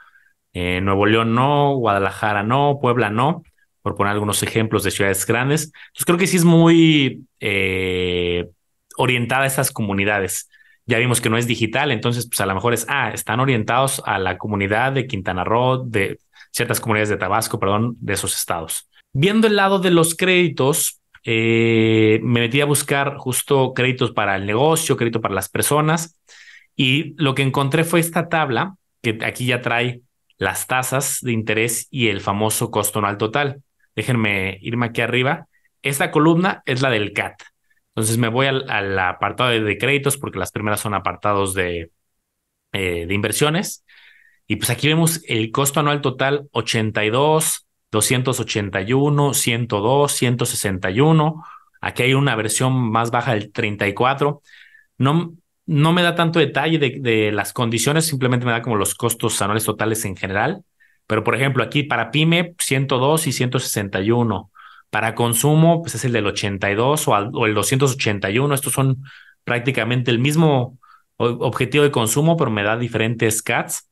[0.54, 3.42] eh, Nuevo León no, Guadalajara no, Puebla no.
[3.86, 5.66] Por poner algunos ejemplos de ciudades grandes.
[5.66, 8.48] Entonces creo que sí es muy eh,
[8.96, 10.50] orientada a esas comunidades.
[10.86, 14.02] Ya vimos que no es digital, entonces pues a lo mejor es, ah, están orientados
[14.04, 16.18] a la comunidad de Quintana Roo, de
[16.50, 18.88] ciertas comunidades de Tabasco, perdón, de esos estados.
[19.12, 24.46] Viendo el lado de los créditos, eh, me metí a buscar justo créditos para el
[24.46, 26.18] negocio, crédito para las personas,
[26.74, 30.00] y lo que encontré fue esta tabla, que aquí ya trae
[30.38, 33.62] las tasas de interés y el famoso costo anual total.
[33.96, 35.48] Déjenme irme aquí arriba.
[35.82, 37.42] Esta columna es la del CAT.
[37.88, 41.90] Entonces me voy al, apartado de, créditos porque las primeras son apartados de,
[42.72, 43.84] eh, de inversiones.
[44.46, 51.44] Y pues aquí vemos el costo anual total 82, 281, 102, 161.
[51.80, 54.42] Aquí hay una versión más baja del 34.
[54.98, 58.94] No, no me da tanto detalle de, de, las condiciones, simplemente me da como los
[58.94, 60.62] costos anuales totales en general.
[61.06, 64.50] Pero por ejemplo, aquí para pyme 102 y 161.
[64.90, 68.54] Para consumo, pues es el del 82 o, el 281.
[68.54, 69.02] Estos son
[69.44, 70.78] prácticamente el mismo
[71.16, 73.88] objetivo de consumo, pero me da diferentes CATs,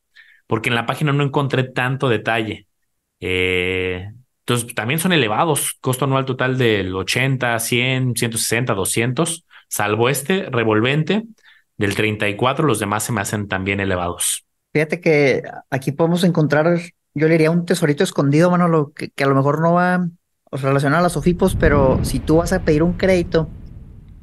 [0.46, 2.66] porque en la página no encontré tanto detalle.
[3.20, 10.50] Eh, entonces, también son elevados, costo anual total del 80, 100, 160, 200, salvo este
[10.50, 11.24] revolvente
[11.78, 14.44] del 34, los demás se me hacen también elevados.
[14.74, 16.78] Fíjate que aquí podemos encontrar,
[17.14, 20.08] yo le diría un tesorito escondido, Manolo, que, que a lo mejor no va
[20.50, 23.48] relacionado a las OFIPOS, pero si tú vas a pedir un crédito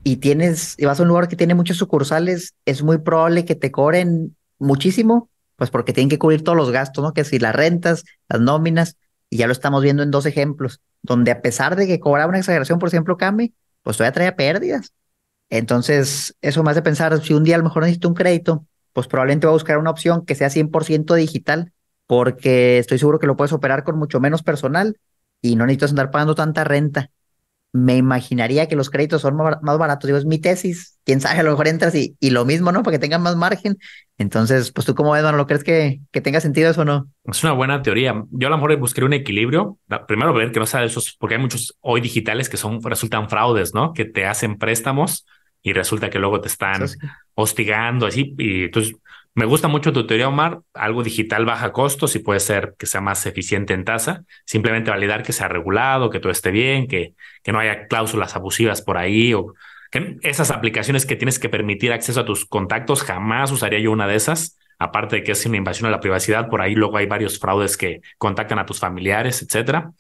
[0.04, 3.56] y tienes, y vas a un lugar que tiene muchas sucursales, es muy probable que
[3.56, 7.14] te cobren muchísimo, pues porque tienen que cubrir todos los gastos, ¿no?
[7.14, 8.98] Que si las rentas, las nóminas,
[9.30, 12.40] y ya lo estamos viendo en dos ejemplos, donde a pesar de que cobraba una
[12.40, 14.94] exageración, por ejemplo, Cami, pues todavía traía pérdidas.
[15.50, 19.08] Entonces, eso me hace pensar, si un día a lo mejor necesito un crédito, pues
[19.08, 21.72] probablemente voy a buscar una opción que sea 100% digital,
[22.12, 24.98] porque estoy seguro que lo puedes operar con mucho menos personal
[25.42, 27.10] y no necesitas andar pagando tanta renta.
[27.72, 30.10] Me imaginaría que los créditos son más baratos.
[30.10, 31.00] Digo, es mi tesis.
[31.06, 32.84] Quién sabe, a lo mejor entras y, y lo mismo, ¿no?
[32.84, 33.78] Para que tengan más margen.
[34.18, 37.08] Entonces, pues tú, ¿cómo ves, ¿Lo crees que, que tenga sentido eso o no?
[37.24, 38.26] Es una buena teoría.
[38.32, 39.78] Yo a lo mejor buscaré un equilibrio.
[40.06, 43.30] Primero, ver que no sea de esos, porque hay muchos hoy digitales que son, resultan
[43.30, 43.94] fraudes, ¿no?
[43.94, 45.26] Que te hacen préstamos
[45.62, 46.86] y resulta que luego te están
[47.36, 48.36] hostigando así.
[48.38, 48.98] Y entonces,
[49.34, 50.62] me gusta mucho tu teoría, Omar.
[50.74, 54.26] Algo digital baja costos y puede ser que sea más eficiente en tasa.
[54.46, 58.82] Simplemente validar que sea regulado, que todo esté bien, que, que no haya cláusulas abusivas
[58.82, 59.54] por ahí o
[59.90, 64.08] que esas aplicaciones que tienes que permitir acceso a tus contactos, jamás usaría yo una
[64.08, 64.58] de esas.
[64.80, 67.78] Aparte de que es una invasión a la privacidad, por ahí luego hay varios fraudes
[67.78, 69.92] que contactan a tus familiares, etcétera.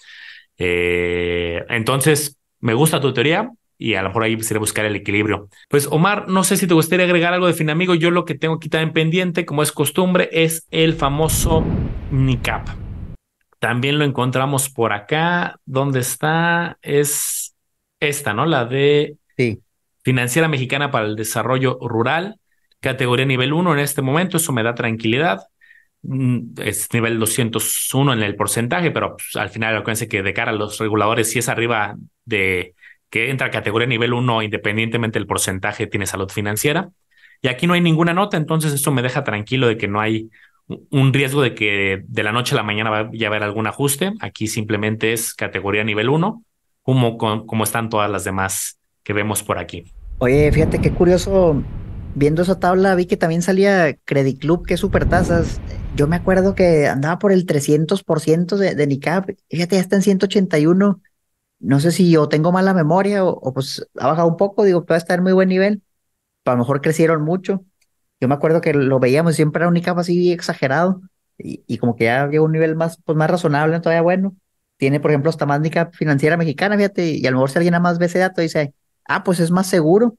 [0.58, 3.50] Eh, entonces, me gusta tu teoría
[3.82, 5.50] y a lo mejor ahí sería buscar el equilibrio.
[5.68, 7.96] Pues Omar, no sé si te gustaría agregar algo de Finamigo.
[7.96, 11.66] Yo lo que tengo aquí también pendiente, como es costumbre, es el famoso
[12.12, 12.68] NICAP.
[13.58, 15.60] También lo encontramos por acá.
[15.66, 16.78] ¿Dónde está?
[16.84, 17.56] Es
[18.00, 18.46] esta, ¿no?
[18.46, 19.64] La de sí.
[20.04, 22.36] Financiera Mexicana para el Desarrollo Rural,
[22.82, 24.38] categoría nivel 1 en este momento.
[24.38, 25.48] Eso me da tranquilidad
[26.04, 30.52] mm, es nivel 201 en el porcentaje, pero pues, al final acuérdense que de cara
[30.52, 32.76] a los reguladores, si es arriba de
[33.12, 36.90] que entra a categoría nivel 1 independientemente del porcentaje tiene salud financiera.
[37.42, 40.30] Y aquí no hay ninguna nota, entonces eso me deja tranquilo de que no hay
[40.90, 44.14] un riesgo de que de la noche a la mañana vaya a haber algún ajuste.
[44.22, 46.44] Aquí simplemente es categoría nivel 1,
[46.84, 49.92] como, como están todas las demás que vemos por aquí.
[50.20, 51.62] Oye, fíjate qué curioso,
[52.16, 55.60] viendo esa tabla vi que también salía Credit Club, que es super tasas.
[55.98, 60.04] Yo me acuerdo que andaba por el 300% de, de NICAP, fíjate, ya está en
[60.04, 61.02] 181
[61.62, 64.98] no sé si yo tengo mala memoria o, pues ha bajado un poco, digo, puede
[64.98, 65.82] estar en muy buen nivel.
[66.46, 67.64] A lo mejor crecieron mucho.
[68.20, 71.02] Yo me acuerdo que lo veíamos siempre era un ICAP así exagerado
[71.38, 74.36] y, como que ya llegó un nivel más, pues más razonable, todavía bueno.
[74.78, 77.80] Tiene, por ejemplo, hasta más NICAP financiera mexicana, fíjate, y a lo mejor si alguien
[77.82, 78.74] más ve ese dice,
[79.08, 80.18] ah, pues es más seguro,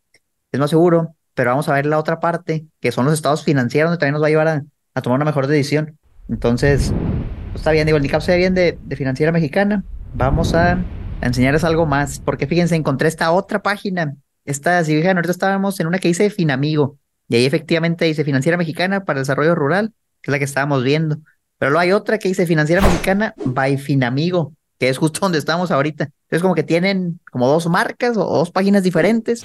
[0.53, 3.91] es más seguro, pero vamos a ver la otra parte, que son los estados financieros,
[3.91, 5.99] donde también nos va a llevar a, tomar una mejor decisión.
[6.29, 6.93] Entonces,
[7.51, 9.85] pues está bien, digo, el NICAP se ve bien de, de financiera mexicana.
[10.15, 10.79] Vamos a
[11.23, 14.17] enseñarles algo más, porque fíjense, encontré esta otra página.
[14.45, 18.59] Esta, si fijan, ahorita estábamos en una que dice Finamigo, y ahí efectivamente dice Financiera
[18.59, 21.19] Mexicana para Desarrollo Rural, que es la que estábamos viendo.
[21.59, 25.71] Pero luego hay otra que dice Financiera Mexicana by Finamigo, que es justo donde estamos
[25.71, 26.05] ahorita.
[26.05, 29.45] Entonces, como que tienen como dos marcas o dos páginas diferentes.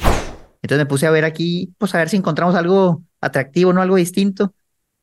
[0.62, 3.96] Entonces me puse a ver aquí, pues a ver si encontramos algo atractivo, no algo
[3.96, 4.54] distinto.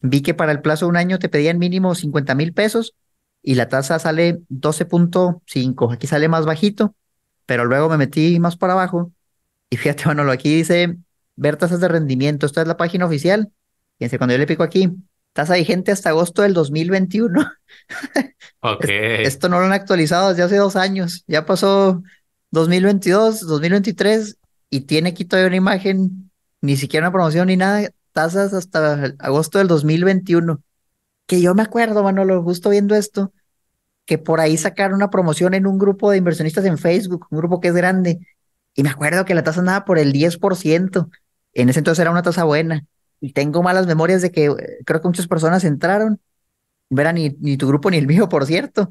[0.01, 2.95] Vi que para el plazo de un año te pedían mínimo 50 mil pesos
[3.45, 5.93] y la tasa sale 12.5.
[5.93, 6.95] Aquí sale más bajito,
[7.47, 9.13] pero luego me metí más para abajo
[9.71, 10.97] y fíjate, bueno, lo aquí dice
[11.37, 12.47] ver tasas de rendimiento.
[12.47, 13.53] Esta es la página oficial.
[13.99, 14.91] Fíjense, cuando yo le pico aquí,
[15.33, 17.53] tasa vigente hasta agosto del 2021.
[18.67, 18.87] Ok.
[18.89, 21.23] Esto no lo han actualizado desde hace dos años.
[21.27, 22.03] Ya pasó
[22.51, 24.39] 2022, 2023
[24.71, 26.31] y tiene aquí todavía una imagen,
[26.63, 30.63] ni siquiera una promoción ni nada, tasas hasta agosto del 2021.
[31.27, 33.33] Que yo me acuerdo, Manolo, justo viendo esto,
[34.07, 37.61] que por ahí sacaron una promoción en un grupo de inversionistas en Facebook, un grupo
[37.61, 38.21] que es grande,
[38.75, 41.11] y me acuerdo que la tasa andaba por el 10%.
[41.53, 42.87] En ese entonces era una tasa buena.
[43.21, 46.21] Y tengo malas memorias de que eh, creo que muchas personas entraron,
[46.91, 48.89] no ni, ni tu grupo ni el mío, por cierto,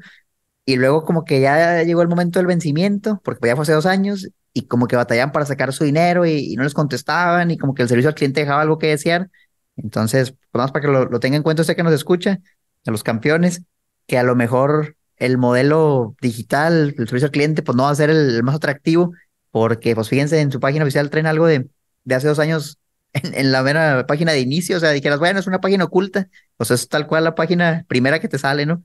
[0.66, 3.86] y luego como que ya llegó el momento del vencimiento, porque ya fue hace dos
[3.86, 7.74] años, y como que batallaban para sacar su dinero y, no les contestaban, y como
[7.74, 9.30] que el servicio al cliente dejaba algo que desear.
[9.76, 12.40] Entonces, pues más para que lo, tenga en cuenta usted que nos escucha,
[12.86, 13.62] a los campeones,
[14.06, 17.94] que a lo mejor el modelo digital, el servicio al cliente, pues no va a
[17.94, 19.12] ser el, más atractivo,
[19.50, 21.68] porque pues fíjense, en su página oficial traen algo de,
[22.04, 22.78] de hace dos años
[23.12, 26.28] en, en la mera página de inicio, o sea, dijeras, bueno, es una página oculta,
[26.56, 28.82] pues es tal cual la página primera que te sale, ¿no?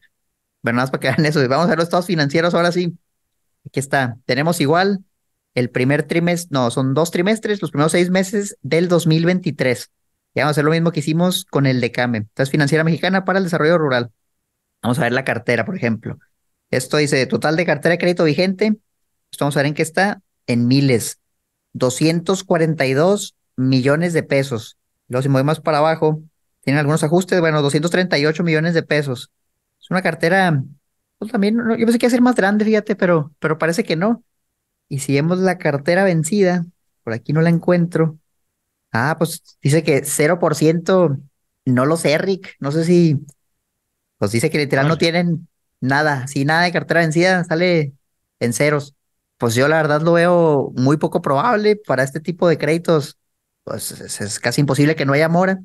[0.61, 1.47] Bueno, nada más para que vean eso.
[1.47, 2.97] Vamos a ver los estados financieros ahora sí.
[3.65, 4.17] Aquí está.
[4.25, 5.03] Tenemos igual
[5.53, 9.91] el primer trimestre, no, son dos trimestres, los primeros seis meses del 2023.
[10.33, 12.19] Y vamos a hacer lo mismo que hicimos con el de CAME.
[12.19, 14.11] Entonces, Financiera Mexicana para el Desarrollo Rural.
[14.81, 16.19] Vamos a ver la cartera, por ejemplo.
[16.69, 18.77] Esto dice total de cartera de crédito vigente.
[19.39, 20.21] vamos a ver en qué está.
[20.47, 21.19] En miles.
[21.73, 24.77] 242 millones de pesos.
[25.07, 26.21] Luego, si movemos para abajo,
[26.61, 27.39] tienen algunos ajustes.
[27.39, 29.31] Bueno, 238 millones de pesos
[29.89, 30.63] una cartera,
[31.17, 33.95] pues también, yo pensé que iba a ser más grande, fíjate, pero, pero parece que
[33.95, 34.23] no.
[34.87, 36.65] Y si vemos la cartera vencida,
[37.03, 38.18] por aquí no la encuentro.
[38.91, 41.17] Ah, pues dice que 0%,
[41.65, 43.17] no lo sé, Rick, no sé si,
[44.17, 45.47] pues dice que literal no tienen
[45.79, 47.93] nada, si nada de cartera vencida, sale
[48.39, 48.95] en ceros.
[49.37, 53.17] Pues yo la verdad lo veo muy poco probable para este tipo de créditos,
[53.63, 55.59] pues es casi imposible que no haya mora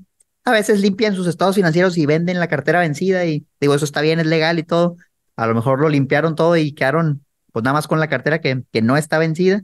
[0.44, 4.00] a veces limpian sus estados financieros y venden la cartera vencida y digo, eso está
[4.02, 4.96] bien, es legal y todo.
[5.36, 8.62] A lo mejor lo limpiaron todo y quedaron pues nada más con la cartera que,
[8.72, 9.62] que no está vencida.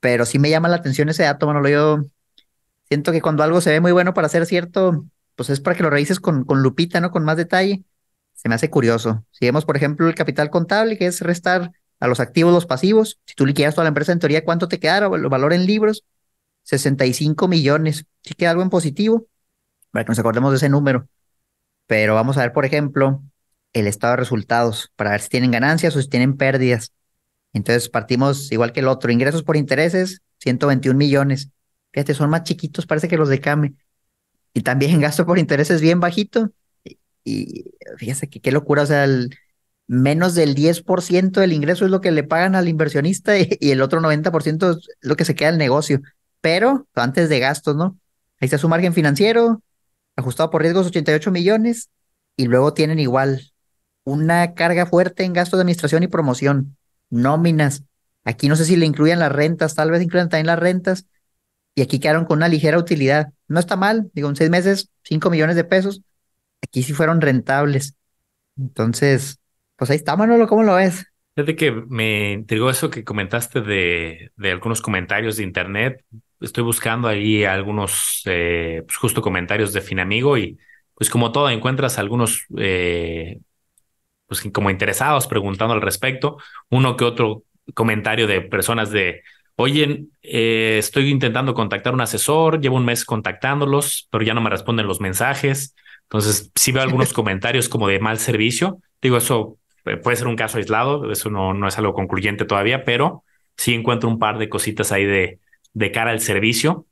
[0.00, 1.68] Pero sí me llama la atención ese dato, Manolo.
[1.68, 1.98] Yo
[2.88, 5.04] siento que cuando algo se ve muy bueno para ser cierto,
[5.36, 7.10] pues es para que lo revises con, con lupita, ¿no?
[7.10, 7.84] Con más detalle.
[8.34, 9.24] Se me hace curioso.
[9.30, 13.20] Si vemos, por ejemplo, el capital contable, que es restar a los activos los pasivos,
[13.26, 14.98] si tú liquidas toda la empresa, en teoría, ¿cuánto te queda?
[15.06, 16.04] El valor en libros,
[16.64, 18.06] 65 millones.
[18.22, 19.26] Sí queda algo en positivo
[19.90, 21.08] para que nos acordemos de ese número.
[21.86, 23.22] Pero vamos a ver, por ejemplo,
[23.72, 26.92] el estado de resultados para ver si tienen ganancias o si tienen pérdidas.
[27.52, 29.12] Entonces partimos igual que el otro.
[29.12, 31.50] Ingresos por intereses, 121 millones.
[31.94, 33.74] Fíjate, son más chiquitos, parece que los de CAME.
[34.52, 36.50] Y también gasto por intereses bien bajito.
[37.24, 39.30] Y, fíjese que qué locura, o sea, el,
[39.86, 43.80] menos del 10% del ingreso es lo que le pagan al inversionista y, y el
[43.80, 46.02] otro 90% es lo que se queda el negocio.
[46.40, 47.96] Pero antes de gastos, ¿no?
[48.40, 49.62] Ahí está su margen financiero,
[50.16, 51.90] ajustado por riesgos 88 millones
[52.36, 53.52] y luego tienen igual
[54.02, 56.76] una carga fuerte en gastos de administración y promoción,
[57.08, 57.84] nóminas.
[58.24, 61.06] Aquí no sé si le incluyen las rentas, tal vez incluyan también las rentas
[61.74, 63.32] y aquí quedaron con una ligera utilidad.
[63.48, 66.02] No está mal, digo, en seis meses, 5 millones de pesos.
[66.62, 67.94] Aquí sí fueron rentables.
[68.56, 69.40] Entonces,
[69.76, 71.06] pues ahí está, Manolo, ¿cómo lo ves?
[71.36, 76.04] Desde que me intrigó eso que comentaste de, de algunos comentarios de internet
[76.44, 80.58] estoy buscando ahí algunos eh, pues justo comentarios de Finamigo y
[80.94, 83.40] pues como todo encuentras algunos eh,
[84.26, 86.38] pues como interesados preguntando al respecto,
[86.70, 89.22] uno que otro comentario de personas de,
[89.56, 94.40] oye, eh, estoy intentando contactar a un asesor, llevo un mes contactándolos, pero ya no
[94.40, 95.74] me responden los mensajes.
[96.02, 98.80] Entonces, sí veo algunos comentarios como de mal servicio.
[99.00, 99.58] Digo, eso
[100.02, 103.22] puede ser un caso aislado, eso no, no es algo concluyente todavía, pero
[103.56, 105.38] sí encuentro un par de cositas ahí de,
[105.72, 106.86] de cara al servicio.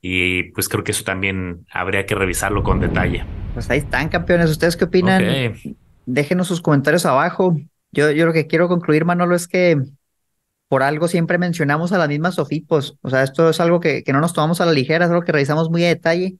[0.00, 3.24] Y pues creo que eso también habría que revisarlo con detalle.
[3.54, 4.48] Pues ahí están, campeones.
[4.48, 5.24] ¿Ustedes qué opinan?
[6.06, 7.56] Déjenos sus comentarios abajo.
[7.90, 9.76] Yo, yo lo que quiero concluir, Manolo, es que
[10.68, 12.98] por algo siempre mencionamos a las mismas Sofipos.
[13.02, 15.32] O sea, esto es algo que, no nos tomamos a la ligera, es algo que
[15.32, 16.38] revisamos muy a detalle.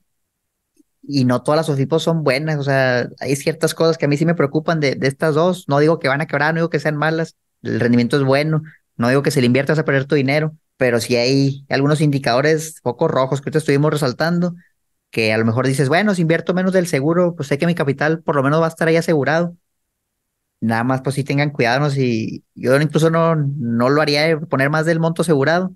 [1.02, 2.58] Y no todas las Sofipos son buenas.
[2.58, 5.64] O sea, hay ciertas cosas que a mí sí me preocupan de, estas dos.
[5.68, 7.36] No digo que van a quebrar, no digo que sean malas.
[7.62, 8.62] El rendimiento es bueno.
[8.96, 12.80] No digo que se le inviertas a perder tu dinero pero si hay algunos indicadores
[12.82, 14.54] focos rojos que te estuvimos resaltando,
[15.10, 17.74] que a lo mejor dices, bueno, si invierto menos del seguro, pues sé que mi
[17.74, 19.56] capital por lo menos va a estar ahí asegurado.
[20.60, 24.86] Nada más, pues sí tengan cuidado, y yo incluso no, no lo haría poner más
[24.86, 25.72] del monto asegurado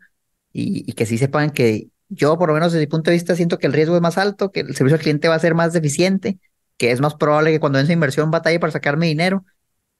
[0.53, 3.37] y, y que sí sepan que yo, por lo menos desde mi punto de vista,
[3.37, 5.55] siento que el riesgo es más alto, que el servicio al cliente va a ser
[5.55, 6.39] más deficiente,
[6.77, 9.45] que es más probable que cuando en esa inversión batalle para sacarme dinero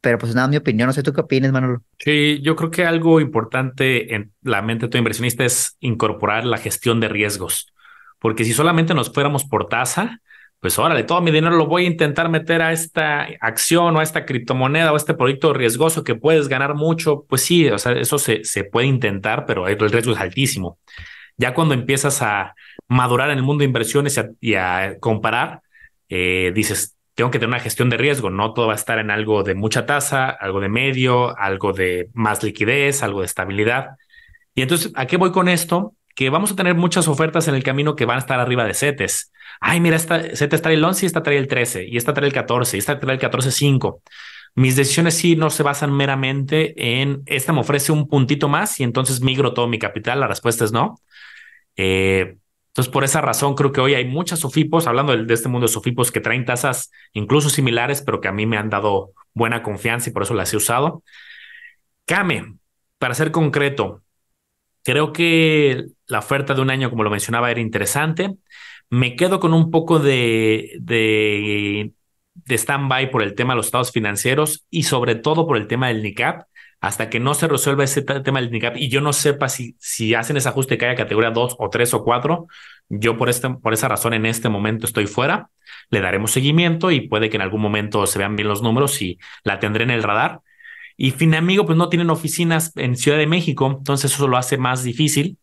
[0.03, 1.83] pero pues nada, mi opinión, no sé tú qué opinas, Manolo.
[1.99, 6.59] Sí, yo creo que algo importante en la mente de tu inversionista es incorporar la
[6.59, 7.73] gestión de riesgos,
[8.19, 10.21] porque si solamente nos fuéramos por tasa,
[10.63, 14.05] pues órale, todo mi dinero lo voy a intentar meter a esta acción o a
[14.05, 17.95] esta criptomoneda o a este proyecto riesgoso que puedes ganar mucho, pues sí, o sea,
[17.95, 20.79] eso se, se puede intentar, pero el riesgo es altísimo.
[21.37, 22.55] Ya cuando empiezas a
[22.87, 25.63] madurar en el mundo de inversiones y a, comparar,
[26.09, 29.11] eh, dices, tengo que tener una gestión de riesgo, no todo va a estar en
[29.11, 33.97] algo de mucha tasa, algo de medio, algo de más liquidez, algo de estabilidad.
[34.55, 35.97] Y entonces, ¿a qué voy con esto?
[36.15, 38.75] Que vamos a tener muchas ofertas en el camino que van a estar arriba de
[38.75, 39.33] CETES.
[39.61, 42.27] Ay, mira, esta CETES trae el 11 y esta trae el 13, y esta trae
[42.27, 44.01] el 14, y esta trae el 14.5.
[44.55, 48.83] Mis decisiones sí no se basan meramente en esta me ofrece un puntito más y
[48.83, 50.21] entonces migro todo mi capital.
[50.21, 50.97] La respuesta es no.
[51.77, 52.37] Eh,
[52.69, 55.73] entonces, por esa razón, creo que hoy hay muchas SOFIPOS, hablando de, este mundo de
[55.73, 60.09] SOFIPOS, que traen tasas incluso similares, pero que a mí me han dado buena confianza
[60.09, 61.03] y por eso las he usado.
[62.07, 62.57] Came,
[62.99, 64.03] para ser concreto,
[64.83, 68.37] creo que la oferta de un año, como lo mencionaba, era interesante.
[68.91, 71.93] Me quedo con un poco de, de,
[72.35, 75.89] de stand-by por el tema de los estados financieros y sobre todo por el tema
[75.89, 76.45] del NICAP
[76.83, 80.15] hasta que no se resuelva ese tema del NICAP y yo no sepa si, si
[80.15, 82.49] hacen ese ajuste que haya categoría 2 o 3 o 4,
[82.89, 85.49] yo por, este, por esa razón en este momento estoy fuera,
[85.91, 89.19] le daremos seguimiento y puede que en algún momento se vean bien los números y
[89.45, 90.41] la tendré en el radar.
[90.97, 94.83] Y Finamigo, pues no tienen oficinas en Ciudad de México, entonces eso lo hace más
[94.85, 95.39] difícil.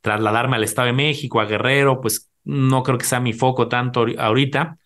[0.00, 4.06] Trasladarme al Estado de México, a Guerrero, pues no creo que sea mi foco tanto
[4.18, 4.78] ahorita.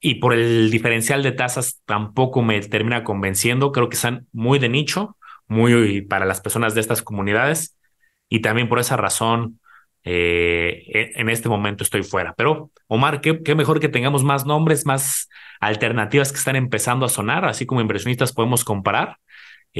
[0.00, 3.72] Y por el diferencial de tasas tampoco me termina convenciendo.
[3.72, 5.16] Creo que están muy de nicho
[5.48, 7.76] muy para las personas de estas comunidades
[8.28, 9.60] y también por esa razón
[10.04, 12.34] eh, e, en este momento estoy fuera.
[12.36, 15.28] Pero Omar, qué, qué, mejor que tengamos más nombres, más
[15.60, 19.16] alternativas que están empezando a sonar, así como inversionistas podemos comparar.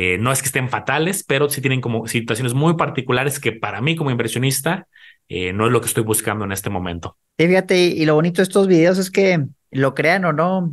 [0.00, 3.80] Eh, no es que estén fatales, pero sí tienen como situaciones muy particulares que para
[3.80, 4.86] mí como inversionista
[5.28, 7.16] eh, no es lo que estoy buscando en este momento.
[7.36, 10.72] fíjate, y lo bonito de estos videos es que lo crean o no,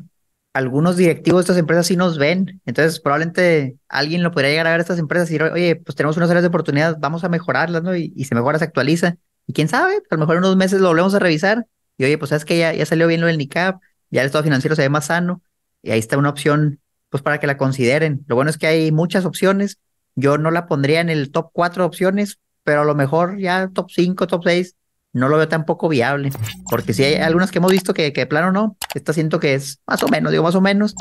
[0.54, 4.70] algunos directivos de estas empresas sí nos ven, entonces probablemente alguien lo podría llegar a
[4.70, 7.30] ver a estas empresas y decir, oye, pues tenemos unas áreas de oportunidad, vamos a
[7.30, 7.96] mejorarlas, ¿no?
[7.96, 9.18] Y, se mejora, se actualiza.
[9.48, 11.66] Y quién sabe, a lo mejor en unos meses lo volvemos a revisar
[11.98, 14.44] y oye, pues sabes que ya, ya salió bien lo del NICAP, ya el estado
[14.44, 15.42] financiero se ve más sano
[15.82, 16.80] y ahí está una opción,
[17.16, 18.26] pues para que la consideren.
[18.28, 19.80] Lo bueno es que hay muchas opciones,
[20.16, 23.90] yo no la pondría en el top cuatro opciones, pero a lo mejor ya top
[23.90, 24.76] 5, top 6
[25.14, 26.32] no lo veo tampoco viable,
[26.70, 29.54] porque si hay algunas que hemos visto que, que de plano no, esta siento que
[29.54, 30.94] es más o menos, digo más o menos,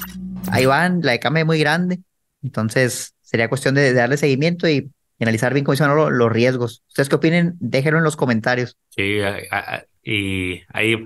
[0.52, 1.98] ahí van, la de Came es muy grande,
[2.40, 6.84] entonces sería cuestión de, darle seguimiento y, analizar bien cómo son los, riesgos.
[6.86, 7.56] ¿Ustedes qué opinen?
[7.58, 8.76] Déjenlo en los comentarios.
[8.90, 9.18] Sí,
[10.04, 10.96] y ahí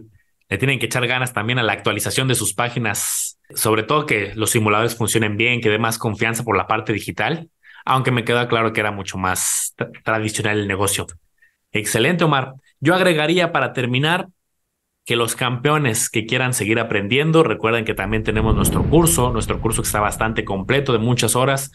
[0.48, 4.34] le tienen que echar ganas también a la actualización de sus páginas, sobre todo que
[4.34, 7.50] los simuladores funcionen bien, que dé más confianza por la parte digital,
[7.84, 9.74] aunque me queda claro que era mucho más
[10.04, 11.06] tradicional el negocio.
[11.72, 12.54] Excelente, Omar.
[12.80, 14.28] Yo agregaría para terminar
[15.08, 19.80] que los campeones que quieran seguir aprendiendo, recuerden que también tenemos nuestro curso, nuestro curso
[19.80, 21.72] que está bastante completo de muchas horas.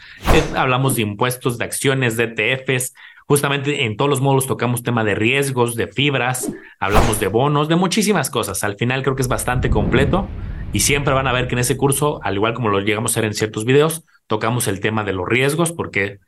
[0.56, 2.94] hablamos de impuestos, de acciones, de ETFs.
[3.28, 7.76] Justamente en todos los módulos tocamos tema de riesgos, de fibras, hablamos de bonos, de
[7.76, 8.64] muchísimas cosas.
[8.64, 10.28] Al final creo que es bastante completo
[10.74, 13.14] y siempre van a ver que en ese curso, al igual como lo llegamos a
[13.14, 16.20] hacer en ciertos videos, tocamos el tema de los riesgos porque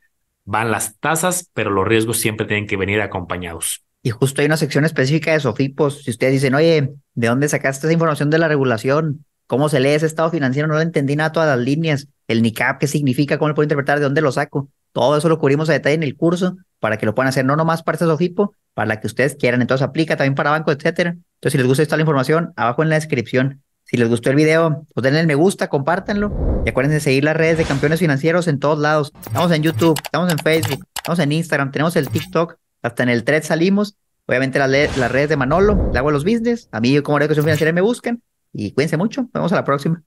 [0.45, 3.83] van las tasas, pero los riesgos siempre tienen que venir acompañados.
[4.03, 6.03] Y justo hay una sección específica de Sofipos.
[6.03, 9.25] Si ustedes dicen, oye, ¿de dónde sacaste esa información de la regulación?
[9.47, 10.67] ¿Cómo se lee ese estado financiero?
[10.67, 12.07] No lo entendí nada todas las líneas.
[12.27, 13.39] El NICAP, ¿qué significa?
[13.39, 13.97] ¿Cómo lo puedo interpretar?
[13.97, 14.69] ¿De dónde lo saco?
[14.95, 17.57] Todo eso lo cubrimos a detalle en el curso para que lo puedan hacer no
[17.57, 19.61] nomás para este Sofipo, para la que ustedes quieran.
[19.61, 21.09] Entonces aplica también para banco, etcétera.
[21.09, 23.61] Entonces, si les gusta esta información, abajo en la descripción.
[23.83, 26.63] Si les gustó el video, pues denle el me gusta, compártanlo.
[26.65, 29.11] Y acuérdense de seguir las redes de campeones financieros en todos lados.
[29.25, 33.25] Estamos en YouTube, estamos en Facebook, estamos en Instagram, tenemos el TikTok, hasta en el
[33.25, 33.97] thread salimos.
[34.27, 36.69] Obviamente las, redes de Manolo, le hago los business.
[36.71, 38.23] A mí como Educación Financiera me buscan.
[38.53, 39.23] Y cuídense mucho.
[39.23, 40.01] Nos vemos a la próxima.